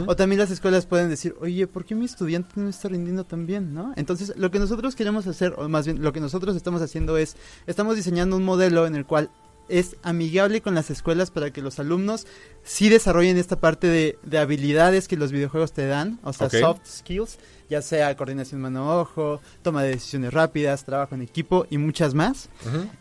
[0.08, 3.46] O también las escuelas pueden decir, oye, ¿por qué mi estudiante no está rindiendo tan
[3.46, 3.94] bien, ¿no?
[3.96, 7.36] Entonces, lo que nosotros queremos hacer, o más bien lo que nosotros estamos haciendo es,
[7.68, 9.30] estamos diseñando un modelo en el cual
[9.72, 12.28] es amigable con las escuelas para que los alumnos
[12.64, 16.86] sí desarrollen esta parte de, de habilidades que los videojuegos te dan, o sea, soft
[16.86, 22.50] skills, ya sea coordinación mano-ojo, toma de decisiones rápidas, trabajo en equipo y muchas más.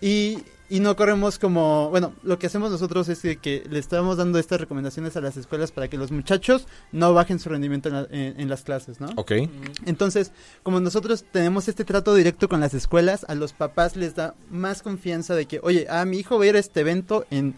[0.01, 0.39] Y,
[0.71, 4.39] y no corremos como, bueno, lo que hacemos nosotros es que, que le estamos dando
[4.39, 8.07] estas recomendaciones a las escuelas para que los muchachos no bajen su rendimiento en, la-
[8.11, 9.09] en- en las clases, ¿no?
[9.17, 9.33] Ok.
[9.85, 14.35] Entonces, como nosotros tenemos este trato directo con las escuelas, a los papás les da
[14.51, 17.55] más confianza de que, oye, a mi hijo va a ir a este evento en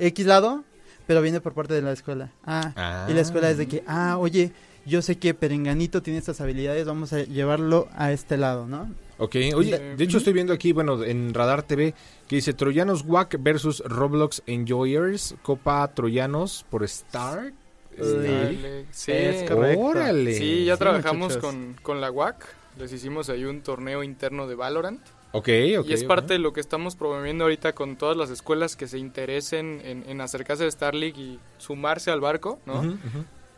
[0.00, 0.64] X lado,
[1.06, 2.30] pero viene por parte de la escuela.
[2.44, 3.06] Ah, Ah.
[3.08, 4.52] y la escuela es de que, ah, oye,
[4.86, 8.88] yo sé que Perenganito tiene estas habilidades, vamos a llevarlo a este lado, ¿no?
[9.18, 11.92] Ok, oye, de hecho estoy viendo aquí, bueno, en Radar TV,
[12.28, 17.52] que dice Troyanos WAC versus Roblox Enjoyers, Copa Troyanos por Star.
[17.96, 19.80] Dale, Sí, Es correcto.
[19.80, 20.34] Órale.
[20.34, 22.46] Sí, ya Sí, trabajamos con, con la UAC.
[22.78, 25.00] Les hicimos ahí un torneo interno de Valorant.
[25.32, 25.48] Ok,
[25.80, 25.86] ok.
[25.88, 28.98] y es parte de lo que estamos promoviendo ahorita con todas las escuelas que se
[28.98, 32.96] interesen en, en acercarse a Star League y sumarse al barco, ¿no?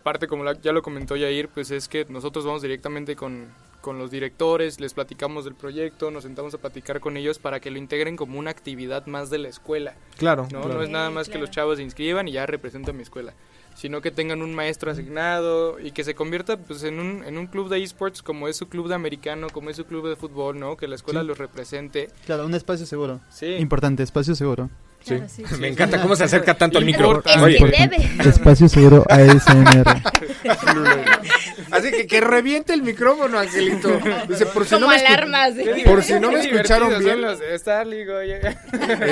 [0.03, 3.47] Parte, como la- ya lo comentó Yair, pues es que nosotros vamos directamente con,
[3.81, 7.71] con los directores, les platicamos del proyecto, nos sentamos a platicar con ellos para que
[7.71, 10.61] lo integren como una actividad más de la escuela, Claro, ¿no?
[10.63, 10.75] claro.
[10.75, 13.35] No es nada más que los chavos se inscriban y ya representan mi escuela,
[13.75, 17.47] sino que tengan un maestro asignado y que se convierta pues en un, en un
[17.47, 20.59] club de esports como es su club de americano, como es su club de fútbol,
[20.59, 20.77] ¿no?
[20.77, 21.27] Que la escuela Sí.
[21.27, 22.09] los represente.
[22.27, 23.21] Claro, un espacio seguro.
[23.31, 23.47] Sí.
[23.55, 24.69] Importante, espacio seguro.
[25.03, 25.15] Sí.
[25.17, 25.43] Claro, sí.
[25.61, 27.23] Me encanta cómo se acerca tanto al micro.
[27.25, 28.11] Es Oye, que debe.
[28.29, 29.85] Espacio seguro ASMR.
[31.71, 33.99] así que que reviente el micrófono, Angelito.
[34.29, 35.55] Dice, por si Como no me escu- alarmas.
[35.57, 37.03] de- Por si no me escucharon bien.
[37.03, 38.41] son los de Star League, oye.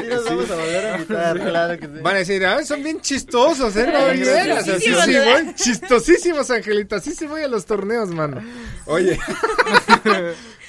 [0.08, 1.92] nos vamos a volver a invitar, claro que sí.
[2.02, 3.86] Van a decir, ah, son bien chistosos, ¿eh?
[3.86, 4.24] No,
[4.62, 6.96] sea, sí, voy, chistosísimos, Angelito.
[6.96, 8.42] Así sí voy a los torneos, mano.
[8.86, 9.18] Oye.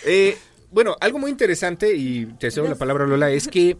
[0.05, 0.37] Eh,
[0.71, 3.77] bueno, algo muy interesante, y te cedo la palabra, Lola, es que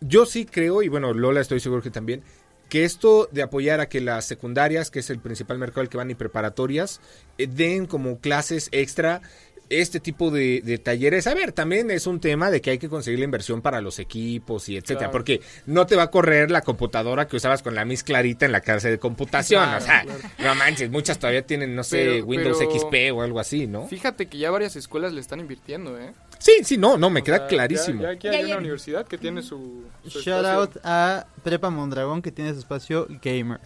[0.00, 2.22] yo sí creo, y bueno, Lola estoy seguro que también,
[2.68, 5.96] que esto de apoyar a que las secundarias, que es el principal mercado al que
[5.96, 7.00] van y preparatorias,
[7.38, 9.22] eh, den como clases extra
[9.68, 11.26] este tipo de, de talleres.
[11.26, 13.98] A ver, también es un tema de que hay que conseguir la inversión para los
[13.98, 15.12] equipos y etcétera, Claro.
[15.12, 18.52] porque no te va a correr la computadora que usabas con la Miss Clarita en
[18.52, 19.64] la clase de computación.
[19.64, 20.20] Claro, o sea, claro.
[20.38, 23.88] no manches, muchas todavía tienen, no sé, Pero- Windows pero- XP o algo así, ¿no?
[23.88, 26.12] Fíjate que ya varias escuelas le están invirtiendo, ¿eh?
[26.38, 28.02] Sí, sí, no, no, me O queda sea, clarísimo.
[28.02, 28.46] Ya, ya aquí hay ya.
[28.48, 30.52] una universidad que tiene su, su Shout espacio.
[30.60, 33.60] out a Prepa Mondragón que tiene su espacio gamer.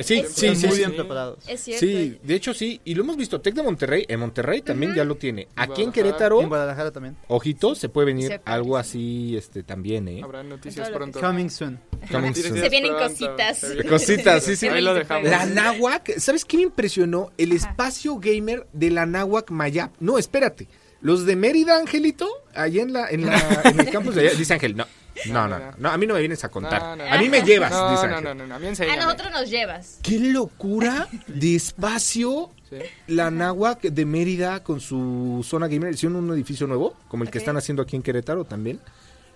[0.00, 0.78] Sí, Es sí, Están sí, muy sí.
[0.78, 1.46] bien preparados.
[1.46, 1.84] Es cierto.
[1.84, 5.04] Sí, de hecho sí, y lo hemos visto, Tec de Monterrey, en Monterrey también ya
[5.04, 5.48] lo tiene.
[5.54, 5.92] Aquí en.
[5.92, 7.18] Querétaro, En Guadalajara también.
[7.28, 8.80] ojito, se puede venir Se puede, algo sí.
[8.80, 10.22] así este también, ¿eh?
[10.24, 11.20] Habrá noticias pronto.
[11.20, 11.78] Coming soon.
[12.10, 12.56] Coming soon.
[12.58, 13.58] Se vienen cositas.
[13.58, 14.66] se vienen Cositas, sí, sí.
[14.66, 15.28] Ahí lo dejamos.
[15.28, 17.30] La náhuac, ¿sabes qué me impresionó?
[17.36, 19.92] El espacio gamer de la náhuac Mayap.
[20.00, 20.68] No, espérate.
[21.02, 24.54] Los de Mérida, Angelito, allá en la, en la, en el campus de allá, dice
[24.54, 24.86] Ángel, no,
[25.26, 26.80] no, no, no, a mí no me vienes a contar.
[26.80, 27.30] No, no, a mí no.
[27.32, 28.24] me llevas, No, dice no, Ángel.
[28.24, 29.98] no, no, no, a mí A nosotros nos llevas.
[30.02, 32.78] Qué locura de espacio Sí.
[33.08, 35.92] la náhuac de Mérida con su zona gamer.
[35.92, 38.80] Hicieron un edificio nuevo, como el que están haciendo aquí en Querétaro también.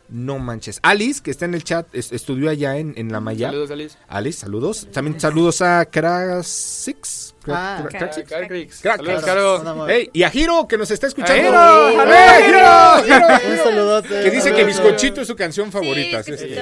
[0.09, 0.79] No manches.
[0.83, 3.49] Alice, que está en el chat, es- estudió allá en, en la Maya.
[3.49, 3.97] Saludos, Alice.
[4.09, 4.89] Alice, saludos.
[4.93, 7.35] También saludos a Krasix.
[7.49, 7.87] Ah,
[8.81, 9.25] Saludos.
[9.25, 9.87] Caro.
[10.13, 11.35] Y a Giro, que nos está escuchando.
[11.43, 11.91] ¡Jiro!
[11.91, 13.05] ¡Eh, ¡Jalo!
[13.05, 13.29] Giro!
[13.39, 13.51] Giro!
[13.53, 14.23] Un saludote.
[14.25, 14.65] Que dice que.
[14.65, 16.25] Bizcochito es su canción favorita.
[16.25, 16.55] Sí, sí, sí.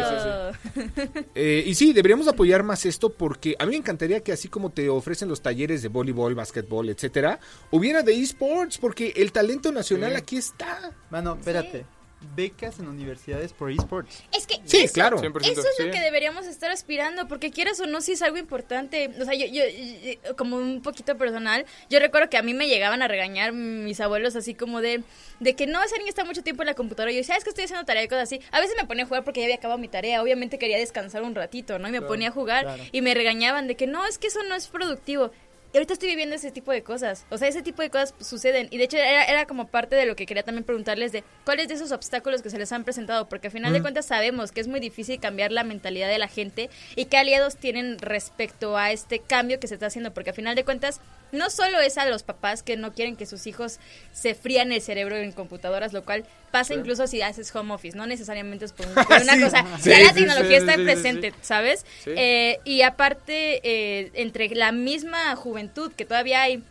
[0.74, 1.24] Pepito.
[1.34, 4.70] Eh, y sí, deberíamos apoyar más esto porque a mí me encantaría que así como
[4.70, 10.10] te ofrecen los talleres de voleibol, básquetbol, etcétera, hubiera de esports porque el talento nacional
[10.12, 10.16] Sí.
[10.18, 10.92] aquí está.
[11.10, 11.86] Mano, espérate.
[12.34, 14.22] Becas en universidades por esports.
[14.36, 15.18] Es que Sí, eso- claro.
[15.18, 15.84] 100%, Eso es sí.
[15.84, 19.10] lo que deberíamos estar aspirando, porque quieras o no, sí es algo importante.
[19.20, 22.66] O sea, yo, yo, yo- como un poquito personal, yo recuerdo que a mí me
[22.68, 25.02] llegaban a regañar mis abuelos así como de,
[25.40, 27.12] de que no, esa niña está mucho tiempo en la computadora.
[27.12, 28.40] Y yo decía, "Ah, es que estoy haciendo tarea y cosas así.
[28.52, 30.22] A veces me ponía a jugar porque ya había acabado mi tarea.
[30.22, 31.88] Obviamente quería descansar un ratito, ¿no?
[31.88, 32.82] Y me ponía a jugar claro.
[32.92, 35.30] y me regañaban de que no, es que eso no es productivo.
[35.74, 37.26] Y ahorita estoy viviendo ese tipo de cosas.
[37.30, 38.68] O sea, ese tipo de cosas suceden.
[38.70, 41.66] Y de hecho era, era como parte de lo que quería también preguntarles de cuáles
[41.66, 43.28] de esos obstáculos que se les han presentado.
[43.28, 46.28] Porque al final de cuentas sabemos que es muy difícil cambiar la mentalidad de la
[46.28, 50.14] gente y qué aliados tienen respecto a este cambio que se está haciendo.
[50.14, 51.00] Porque al final de cuentas
[51.34, 53.78] no solo es a los papás que no quieren que sus hijos
[54.12, 57.96] se frían el cerebro en computadoras, lo cual pasa incluso si haces home office.
[57.96, 59.64] No necesariamente es por, un- por una Sí, cosa.
[59.80, 61.32] sí, ya la tecnología está presente.
[61.42, 61.84] ¿sabes?
[62.06, 66.62] Eh, y aparte, eh, entre la misma juventud que todavía hay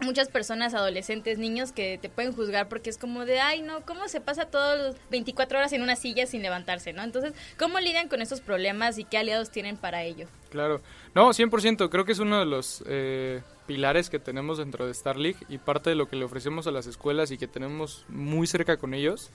[0.00, 4.06] muchas personas, adolescentes, niños que te pueden juzgar porque es como de, ay, no, ¿cómo
[4.06, 7.02] se pasa todos los 24 horas en una silla sin levantarse, no?
[7.02, 10.28] Entonces, ¿cómo lidian con estos problemas y qué aliados tienen para ello?
[10.50, 10.80] Claro.
[11.16, 11.88] No, 100%.
[11.90, 15.58] Creo que es uno de los eh, pilares que tenemos dentro de Star League y
[15.58, 18.94] parte de lo que le ofrecemos a las escuelas y que tenemos muy cerca con
[18.94, 19.30] ellos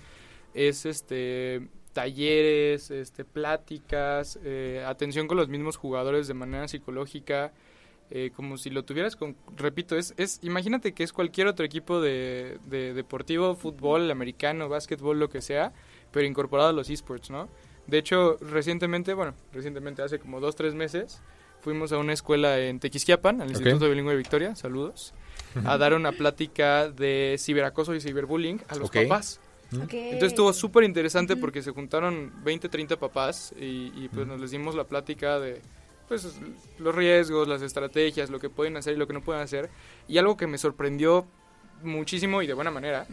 [0.56, 7.54] es este talleres, este pláticas, eh, atención con los mismos jugadores de manera psicológica,
[8.10, 12.02] eh, como si lo tuvieras con, repito, es, es, imagínate que es cualquier otro equipo
[12.02, 15.74] de, de deportivo, fútbol, americano, básquetbol, lo que sea,
[16.12, 17.50] pero incorporado a los esports, ¿no?
[17.86, 21.22] De hecho, recientemente, bueno, recientemente, hace como dos, tres meses,
[21.64, 25.14] fuimos a una escuela en Tequisquiapan, al Instituto Bilingüe de Victoria, saludos,
[25.66, 28.98] a dar una plática de ciberacoso y ciberbullying a los Ok.
[29.04, 29.40] papás.
[29.72, 34.52] Entonces estuvo súper interesante porque se juntaron 20, 30 papás y, y, pues nos les
[34.52, 35.62] dimos la plática de
[36.08, 36.36] pues
[36.80, 39.70] los riesgos, las estrategias, lo que pueden hacer y lo que no pueden hacer.
[40.08, 41.26] Y algo que me sorprendió
[41.82, 43.08] muchísimo y de buena manera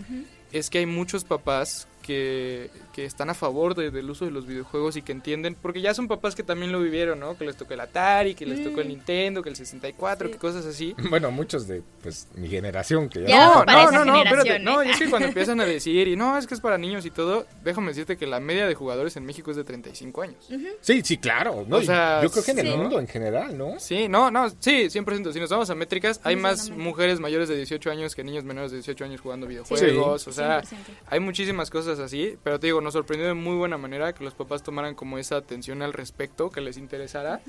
[0.53, 4.47] es que hay muchos papás que, que están a favor de- del uso de los
[4.47, 7.37] videojuegos y que entienden, porque ya son papás que también lo vivieron, ¿no?
[7.37, 10.33] Que les tocó el Atari, que les tocó el Nintendo, que el 64, Sí.
[10.33, 10.95] que cosas así.
[11.11, 14.57] Bueno, muchos de pues mi generación que ya, Ya No, no para no, no, espérate.
[14.57, 14.59] ¿eh?
[14.59, 17.11] No, es que cuando empiezan a decir, y no, es que es para niños y
[17.11, 20.49] todo, déjame decirte que la media de jugadores en México es de 35 años.
[20.81, 21.65] Sí, sí, claro.
[21.69, 21.77] ¿no?
[21.77, 22.77] O sea, yo creo que en el sí.
[22.77, 23.79] mundo en general, ¿no?
[23.79, 25.33] Sí, no, no, sí, 100%.
[25.33, 28.71] Si nos vamos a métricas, hay más mujeres mayores de 18 años que niños menores
[28.73, 30.27] de 18 años jugando videojuegos.
[30.27, 30.63] O sea, 100%.
[31.07, 32.37] hay muchísimas cosas así.
[32.43, 35.37] Pero te digo, nos sorprendió de muy buena manera que los papás tomaran como esa
[35.37, 37.41] atención al respecto, que les interesara.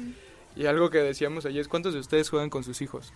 [0.56, 3.14] Y algo que decíamos ayer es: ¿cuántos de ustedes juegan con sus hijos?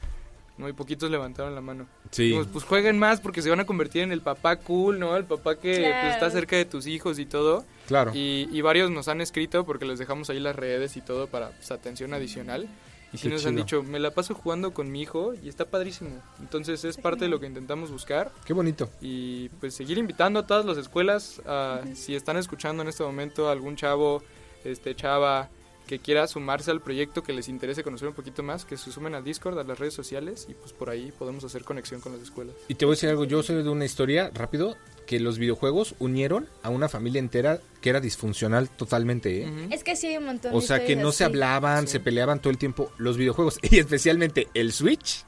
[0.57, 0.69] ¿no?
[0.69, 1.85] Y poquitos levantaron la mano.
[2.11, 2.23] Sí.
[2.23, 5.17] Dijimos, pues jueguen más porque se van a convertir en el papá cool, ¿no?
[5.17, 6.07] El papá que pues, Claro.
[6.11, 7.65] está cerca de tus hijos y todo.
[7.87, 8.11] Claro.
[8.15, 11.49] Y, y varios nos han escrito porque les dejamos ahí las redes y todo para
[11.49, 12.69] pues, atención adicional.
[13.15, 15.65] Y sí Qué nos han dicho, me la paso jugando con mi hijo y está
[15.65, 16.21] padrísimo.
[16.39, 18.89] Entonces es parte de lo que intentamos buscar Qué bonito.
[19.01, 23.49] y pues seguir invitando a todas las escuelas a, si están escuchando en este momento
[23.49, 24.21] algún chavo,
[24.63, 25.49] este chava
[25.87, 29.13] que quiera sumarse al proyecto, que les interese conocer un poquito más, que se sumen
[29.15, 32.21] al Discord, a las redes sociales y pues por ahí podemos hacer conexión con las
[32.21, 32.55] escuelas.
[32.67, 34.75] Y te voy a decir algo, yo soy de una historia rápido
[35.05, 39.67] que los videojuegos unieron a una familia entera que era disfuncional totalmente, ¿eh?
[39.71, 41.93] Es que sí hay un montón de O sea, que no se hablaban, Sí.
[41.93, 45.23] se peleaban todo el tiempo los videojuegos y especialmente el Switch,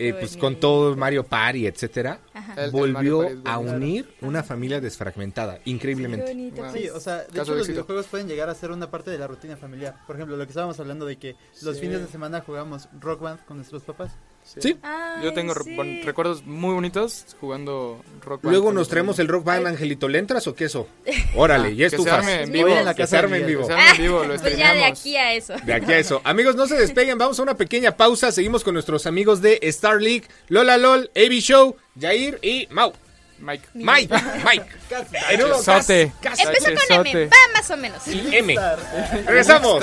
[0.00, 0.38] eh, pues bonito.
[0.40, 2.68] con todo Mario Party, etcétera, Ajá.
[2.72, 6.26] Volvió Party a unir una familia desfragmentada, Qué increíblemente.
[6.32, 6.70] bonito, Wow.
[6.72, 6.82] pues.
[6.82, 9.12] Sí, o sea, de Caso hecho de los videojuegos pueden llegar a ser una parte
[9.12, 9.94] de la rutina familiar.
[10.06, 11.82] Por ejemplo, lo que estábamos hablando de que los Sí.
[11.82, 14.10] fines de semana jugamos Rock Band con nuestros papás.
[14.44, 14.76] Sí.
[14.82, 16.02] Ay, Yo tengo sí.
[16.04, 20.06] recuerdos muy bonitos jugando Rock Band Luego nos traemos el Rock Band, Angelito.
[20.08, 20.86] ¿Le entras o queso?
[21.34, 22.18] Órale, ya que se estufas.
[22.18, 22.68] arme en vivo.
[22.68, 23.62] en la Que se arme en vivo.
[23.62, 25.54] Que se arme en vivo, lo Pues ya de aquí a eso.
[25.64, 26.20] De aquí a eso.
[26.24, 27.18] Amigos, no se despeguen.
[27.18, 28.30] Vamos a una pequeña pausa.
[28.32, 32.92] Seguimos con nuestros amigos de Star League, Lola LOL, AB Show, Jair y Mau.
[33.38, 33.68] Mike.
[33.74, 34.66] Mike, Mike.
[36.22, 37.06] Empezó con.
[37.06, 38.06] M, va más o menos.
[38.08, 38.56] Y M.
[39.26, 39.82] Regresamos.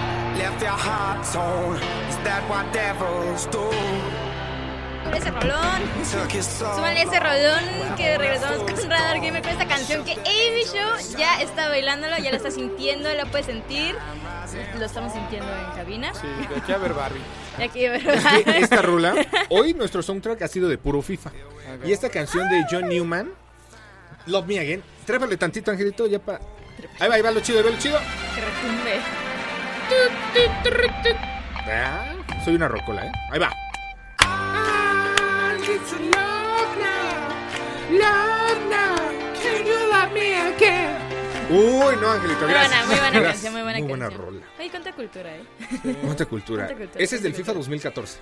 [0.61, 1.77] Left your heart torn.
[2.07, 3.65] Is that what devils do?
[5.11, 5.81] Ese rolón.
[6.05, 11.41] Súbale ese rolón que regresamos con Radar Gamer con esta canción que Amy Show ya
[11.41, 13.95] está bailándolo, ya lo está sintiendo, lo puede sentir.
[14.77, 16.13] Lo estamos sintiendo en cabina.
[16.13, 17.21] Sí, de aquí a ver Barbie.
[17.57, 19.15] Y aquí, Es que esta rula,
[19.49, 21.31] hoy nuestro soundtrack ha sido de puro FIFA.
[21.83, 23.31] Y esta canción de John Newman,
[24.27, 26.39] Love Me Again, trépale tantito, Angelito, ya para.
[26.99, 27.97] Ahí va, ahí va lo chido, ahí va lo chido.
[28.35, 29.30] que retumbe.
[31.67, 33.11] Ah, soy una rocola, ¿eh?
[33.31, 33.51] Ahí va.
[41.49, 42.69] Uy, no, Angelito, Muy gracias.
[42.71, 43.23] buena, muy buena Gracias.
[43.33, 44.25] canción, muy buena Muy buena canción.
[44.25, 44.41] rola.
[44.57, 45.43] Ay, cuánta cultura, ¿eh?
[46.01, 46.65] Cuánta cultura.
[46.67, 47.59] Cuánta cultura, Ese es del FIFA cultura.
[47.59, 48.19] 2014.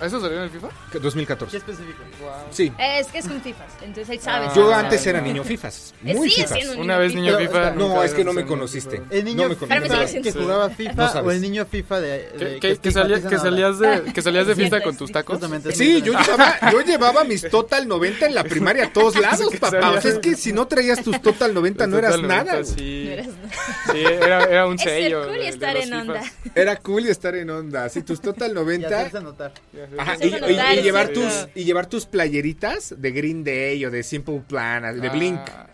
[0.00, 0.68] ¿Eso salió en el FIFA?
[0.92, 1.50] Que- 2014.
[1.50, 2.02] ¿Qué específico?
[2.50, 2.72] Sí.
[2.78, 4.46] Es que es un FIFAs, entonces él sabe.
[4.48, 5.94] Ah, Yo antes era niño FIFAs.
[6.04, 6.76] Eh, Muy sigue FIFAs.
[6.76, 7.70] Una vez niño Pero, FIFA.
[7.72, 8.98] No, es que no me conociste.
[8.98, 9.14] FIFA.
[9.14, 12.08] El niño No me FIFA que jugaba FIFA o el niño FIFA de...
[12.30, 15.38] de- Que, que salía- que salías de, que salías de Es fiesta con tus tacos.
[15.72, 19.90] Sí, yo llevaba, yo llevaba mis Total 90 en la primaria a todos lados, papá.
[19.92, 22.64] O sea, es que si no traías tus Total 90 no eras Total 90, nada.
[22.64, 23.16] Sí,
[23.92, 25.24] sí era, era un sello.
[25.26, 26.22] cool y de- de estar en onda.
[26.54, 27.88] Era cool estar en onda.
[27.88, 29.52] Si tus Total Y 90 hacerse notar.
[29.96, 35.00] Ajá, y, llevar tus y llevar tus playeritas de Green Day o de Simple Plan,
[35.00, 35.40] de Blink.
[35.48, 35.66] Ah,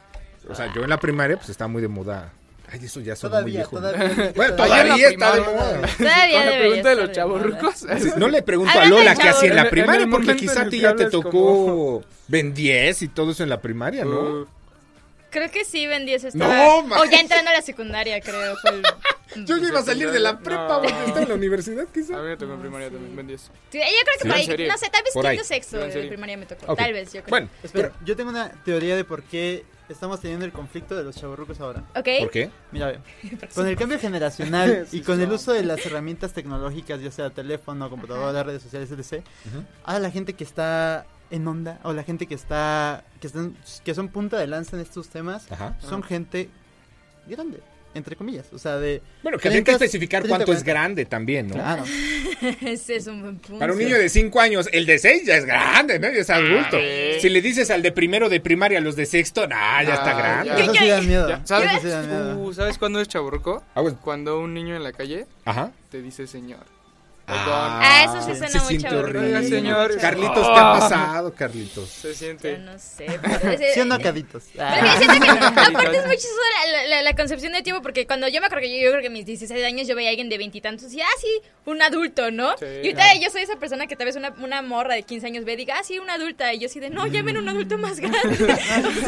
[0.49, 2.33] O sea, yo en la primaria pues estaba muy de moda.
[2.71, 3.77] Ay, eso ya son muy viejo.
[3.77, 4.33] todavía.
[4.35, 5.81] Bueno, Todavía está de moda.
[5.99, 7.51] Todavía Con la pregunta de los de chavos moda.
[7.51, 7.75] rucos.
[8.03, 10.81] Sí, No le pregunto a Lola qué hacía en la primaria, porque quizá a ti
[10.81, 14.21] ya te tocó Ben 10 y todo eso en la primaria, ¿no?
[14.21, 14.47] Uh,
[15.31, 16.55] Creo que sí, Ben 10 estaba.
[16.57, 18.55] No, o ya entrando a la secundaria, creo.
[19.35, 19.47] El...
[19.47, 20.83] Yo ya iba a salir de la prepa, No.
[20.83, 22.19] porque estaba en la universidad, quizá.
[22.19, 23.41] a mí me tocó en primaria también, Ben 10.
[23.41, 25.37] Sí, yo creo que Sí, por ahí, no sé, tal vez Por ahí.
[25.37, 26.09] quinto sexto En de serio.
[26.11, 26.73] primaria me tocó.
[26.73, 26.79] Ok.
[26.79, 27.31] Tal vez, yo creo.
[27.31, 31.17] Bueno, Espera, yo tengo una teoría de por qué estamos teniendo el conflicto de los
[31.17, 31.81] chavorrucos ahora.
[31.97, 32.09] ¿Ok?
[32.21, 32.51] ¿por qué?
[32.73, 33.01] Mira, ve.
[33.55, 37.91] Con el cambio generacional y con el uso de las herramientas tecnológicas, ya sea teléfono,
[37.91, 39.25] computadora, redes sociales, etc.
[39.85, 43.95] Ahora la gente que está en onda o la gente que está que están que
[43.95, 45.77] son punta de lanza en estos temas Ajá.
[45.81, 46.49] son gente
[47.27, 47.61] grande,
[47.95, 50.71] entre comillas, o sea, de Bueno, que hay que 30, especificar 30, cuánto es 40.
[50.73, 51.55] grande también, ¿no?
[51.55, 51.85] Claro.
[52.63, 53.59] Ese es un buen punto.
[53.59, 56.09] Para un niño de 5 años, el de 6 ya es grande, ¿no?
[56.11, 56.77] Ya es adulto.
[56.79, 57.21] sí.
[57.21, 60.19] Si le dices al de primero de primaria, los de sexto, nah, ya está Ah,
[60.19, 60.49] grande.
[60.49, 60.59] ya.
[60.65, 61.29] Eso sí da miedo.
[61.29, 61.71] Ya, ¿sabes?
[61.83, 62.39] Sí da miedo.
[62.39, 63.63] Uh, ¿Sabes cuándo es chaburruco?
[63.75, 63.99] Ah, bueno.
[64.03, 65.71] Cuando un niño en la calle Ajá.
[65.91, 66.61] te dice señor.
[67.27, 69.19] Ah, eso sí se suena muy siente chavorruco.
[69.19, 69.49] horrible.
[69.49, 69.99] Señor.
[69.99, 71.89] Carlitos, ¿qué ha pasado, Carlitos?
[71.89, 72.59] Se Yo siente.
[72.59, 73.07] no sé,
[73.75, 74.43] Sí o no, caditos.
[74.45, 75.19] Siento
[75.55, 76.41] que aparte es muy chistoso
[76.73, 79.01] la, la- la concepción de tiempo porque cuando yo me acuerdo que yo, yo creo
[79.01, 81.29] que a mis 16 años yo veía a alguien de veintitantos y, ah, sí,
[81.67, 82.57] un adulto, ¿no?
[82.59, 82.65] Sí.
[82.67, 85.45] y ahorita yo soy esa persona que tal vez una, una morra de 15 años
[85.45, 86.53] ve y diga, ah, sí, una adulta.
[86.53, 88.55] Y yo así de, no, llamen un adulto más grande.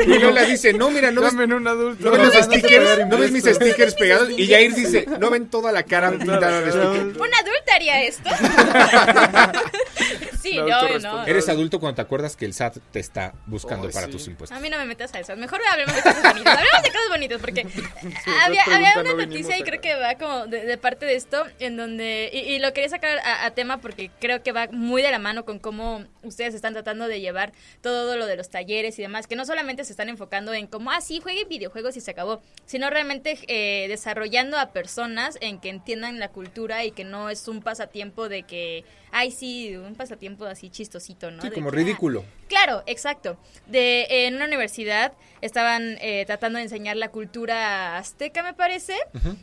[0.06, 2.04] Y Lola dice, no, mira, no ves, Dame un adulto.
[2.04, 2.98] ¿no ves no, stickers?
[3.00, 4.30] no, ¿No ves mis stickers pegados?
[4.30, 7.16] Y Jair dice, ¿no ven toda la cara pintada de stickers?
[7.16, 8.30] ¿Una adulta haría esto?
[10.51, 11.26] sí, La no.
[11.26, 14.12] Eres adulto cuando te acuerdas que el SAT te está buscando Oh, para sí.
[14.12, 14.57] tus impuestos.
[14.57, 15.36] A mí no me metas a eso.
[15.36, 16.57] Mejor hablemos de cosas bonitas.
[16.57, 17.61] Hablemos de cosas bonitas porque
[18.44, 18.62] había,
[19.01, 22.30] una no noticia y creo que va como de, de parte de esto en donde
[22.32, 25.18] y, y lo quería sacar a, a tema porque creo que va muy de la
[25.18, 29.26] mano con cómo ustedes están tratando de llevar todo lo de los talleres y demás
[29.26, 32.42] que no solamente se están enfocando en como ah sí jueguen videojuegos y se acabó
[32.64, 37.47] sino realmente eh, desarrollando a personas en que entiendan la cultura y que no es
[37.49, 41.76] un pasatiempo de que ay sí un pasatiempo así chistosito no Sí, De como que,
[41.76, 42.24] ah, ridículo.
[42.48, 43.38] Claro, exacto.
[43.66, 48.94] De, en una universidad estaban eh, tratando de enseñar la cultura azteca, me parece,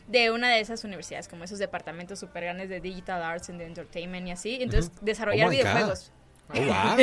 [0.06, 4.26] de una de esas universidades, como esos departamentos super grandes de Digital Arts and Entertainment
[4.28, 4.58] y así.
[4.60, 6.12] Entonces, desarrollar Oh videojuegos.
[6.54, 6.96] Oh, wow.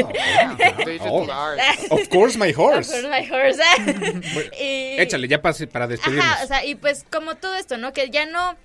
[0.86, 1.32] Digital Oh.
[1.32, 1.64] arts.
[1.92, 2.92] Of course, my Of horse.
[2.92, 3.62] course, my horse.
[4.60, 6.26] Y- Échale, ya pase para despedirnos.
[6.26, 7.94] Ajá, o sea, y pues como todo esto, ¿no?
[7.94, 8.56] Que ya no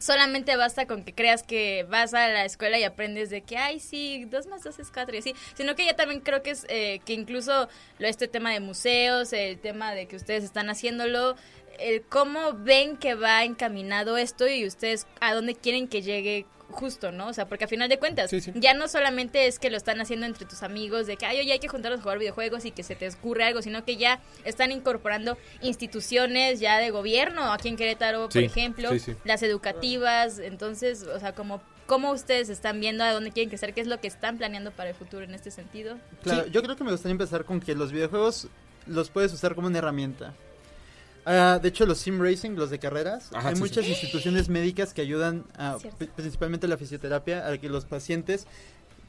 [0.00, 3.78] solamente basta con que creas que vas a la escuela y aprendes de que, ay,
[3.78, 6.66] sí, dos más dos es cuatro y así, sino que ya también creo que es
[6.68, 11.36] eh, que incluso lo, este tema de museos, el tema de que ustedes están haciéndolo,
[11.80, 17.10] el cómo ven que va encaminado esto y ustedes a dónde quieren que llegue justo,
[17.10, 17.26] ¿no?
[17.26, 18.52] O sea, porque a final de cuentas, Sí, sí.
[18.54, 21.50] ya no solamente es que lo están haciendo entre tus amigos, de que, ay, oye,
[21.52, 24.20] hay que juntarnos a jugar videojuegos y que se te ocurre algo, sino que ya
[24.44, 29.16] están incorporando instituciones ya de gobierno, aquí en Querétaro, por Sí, ejemplo, sí, sí.
[29.24, 33.80] las educativas, entonces, o sea, como cómo ustedes están viendo a dónde quieren crecer, qué
[33.80, 35.98] es lo que están planeando para el futuro en este sentido.
[36.22, 38.46] Claro, yo creo que me gustaría empezar con que los videojuegos
[38.86, 40.34] los puedes usar como una herramienta.
[41.24, 44.94] Ah, de hecho, los sim racing, los de carreras, Ajá, hay sí, muchas instituciones médicas
[44.94, 45.76] que ayudan, a,
[46.16, 48.46] principalmente la fisioterapia, a que los pacientes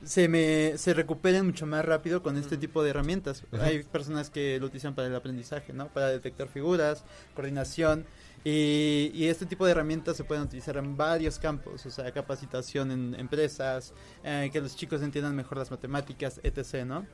[0.03, 3.43] se, me, se recuperen mucho más rápido con este tipo de herramientas.
[3.59, 5.87] Hay personas que lo utilizan para el aprendizaje, ¿no?
[5.89, 7.03] Para detectar figuras,
[7.35, 8.05] coordinación.
[8.43, 12.89] Y, y este tipo de herramientas se pueden utilizar en varios campos, o sea, capacitación
[12.91, 13.93] en empresas,
[14.23, 17.05] eh, que los chicos entiendan mejor las matemáticas, etc., ¿no?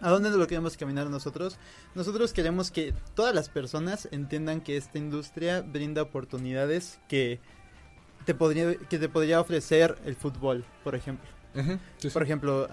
[0.00, 1.58] ¿A dónde lo queremos caminar nosotros?
[1.94, 7.40] Nosotros queremos que todas las personas entiendan que esta industria brinda oportunidades que
[8.24, 11.28] te podría, que te podría ofrecer el fútbol, por ejemplo.
[11.54, 12.10] Ujú, sí, sí.
[12.10, 12.68] Por ejemplo,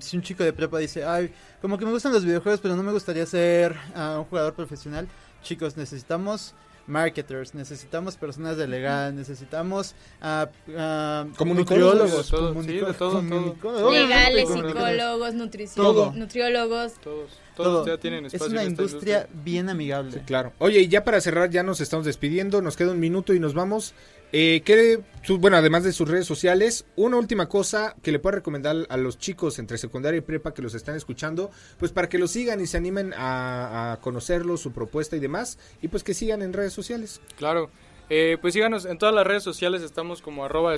[0.00, 2.82] si un chico de prepa dice, ay, como que me gustan los videojuegos, pero no
[2.82, 5.08] me gustaría ser ah, un jugador profesional,
[5.42, 6.54] chicos, necesitamos
[6.86, 16.12] marketers, necesitamos personas de legal, necesitamos ah, ah, Comunicólogos, de todo, comunicólogos, Legales, psicólogos, Todo.
[16.12, 16.92] nutriólogos.
[16.94, 17.66] Todos, todo.
[17.66, 20.12] todos ya tienen Es espacio una en esta industria bien amigable.
[20.12, 20.52] Sí, claro.
[20.58, 22.62] Oye, y ya para cerrar, ya nos estamos despidiendo.
[22.62, 23.94] Nos queda un minuto y nos vamos.
[24.32, 28.36] Eh, ¿qué- su- bueno, además de sus redes sociales, una última cosa que le pueda
[28.36, 32.18] recomendar a los chicos entre secundaria y prepa que los están escuchando, pues para que
[32.18, 36.14] los sigan y se animen a, a conocerlos, su propuesta y demás, y pues que
[36.14, 37.20] sigan en redes sociales.
[37.36, 37.70] Claro.
[38.08, 40.74] Eh, pues síganos en todas las redes sociales, estamos como arroba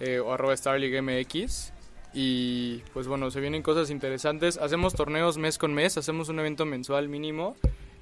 [0.00, 1.72] eh, o arroba MX.
[2.14, 4.56] Y pues bueno, se vienen cosas interesantes.
[4.58, 7.56] Hacemos torneos mes con mes, hacemos un evento mensual mínimo.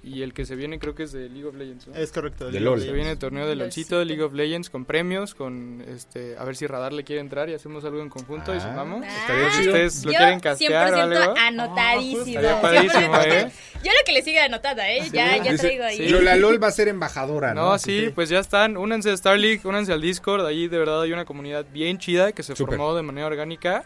[0.07, 1.89] Y el que se viene creo que es de League of Legends.
[1.89, 1.95] ¿no?
[1.97, 2.49] Es correcto.
[2.49, 2.81] De LOL.
[2.81, 3.99] Se viene el torneo de Lolcito.
[3.99, 7.49] De League of Legends con premios, con este, a ver si Radar le quiere entrar
[7.51, 8.61] y hacemos algo en conjunto y Ah.
[8.61, 9.05] sumamos.
[9.05, 9.73] Estaría Ah, chido.
[9.73, 11.35] ¿Ustedes lo yo quieren castear o 100% algo?
[11.39, 12.27] anotadísimo.
[12.41, 13.51] Estaría padrísimo, 100% ¿eh?
[13.83, 15.09] Yo lo que le sigue anotada, ¿eh?
[15.13, 15.97] Ya, ya traigo ahí.
[15.97, 16.09] sí.
[16.09, 17.71] Lola LOL va a ser embajadora, ¿no?
[17.71, 18.77] No, sí, pues ya están.
[18.77, 20.47] Únanse a Star League, únanse al Discord.
[20.47, 23.85] Ahí de verdad hay una comunidad bien chida que se formó de manera orgánica.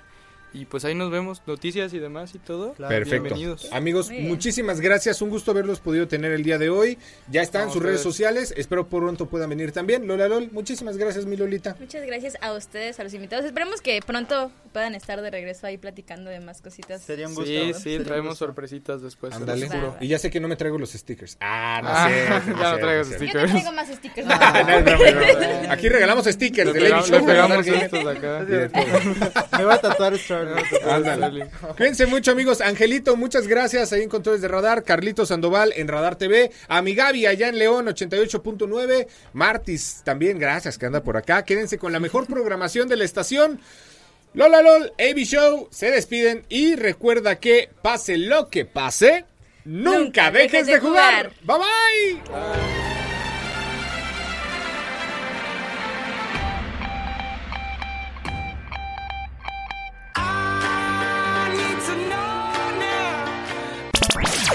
[0.52, 2.72] Y pues ahí nos vemos, noticias y demás y todo.
[2.72, 2.92] Claro.
[2.94, 3.22] Perfecto.
[3.22, 3.68] Bienvenidos.
[3.72, 5.22] Amigos, muchísimas gracias.
[5.22, 6.98] Un gusto haberlos podido tener el día de hoy.
[7.30, 8.52] Ya están sus redes sociales.
[8.56, 10.08] Espero pronto puedan venir también.
[10.08, 11.76] Lola LOL, muchísimas gracias, mi Lolita.
[11.78, 13.44] Muchas gracias a ustedes, a los invitados.
[13.44, 17.02] Esperemos que pronto puedan estar de regreso ahí platicando de más cositas.
[17.02, 17.48] Sería un gusto.
[17.50, 18.46] Sí, sí, traemos gusto.
[18.46, 19.32] sorpresitas después.
[19.32, 19.60] se Ándale.
[19.66, 19.88] los juro.
[19.92, 20.04] Va.
[20.04, 21.36] Y ya sé que no me traigo los stickers.
[21.40, 22.50] Ah, no Ah, sé.
[22.60, 23.44] ya no traigas Yo stickers.
[23.44, 24.26] te traigo más stickers.
[24.30, 25.70] Ah, no.
[25.72, 27.66] Aquí regalamos stickers Lady pegamos, pegamos.
[27.66, 30.18] Me voy a tatuar
[30.90, 31.20] Ándale.
[31.20, 31.50] Dale.
[31.76, 32.60] Cuídense mucho, amigos.
[32.60, 34.84] Angelito, muchas gracias ahí en Controles de Radar.
[34.84, 36.50] Carlito Sandoval en Radar TV.
[36.68, 39.06] A mi Gaby allá en León 88.9.
[39.32, 41.44] Martis también, gracias que anda por acá.
[41.44, 43.60] Quédense con la mejor programación de la estación.
[44.32, 49.24] Lola LOL, AB Show, se despiden y recuerda que pase lo que pase,
[49.64, 51.32] nunca, Nunca dejes, dejes de de jugar.
[51.44, 51.60] jugar.
[52.22, 52.99] Bye bye.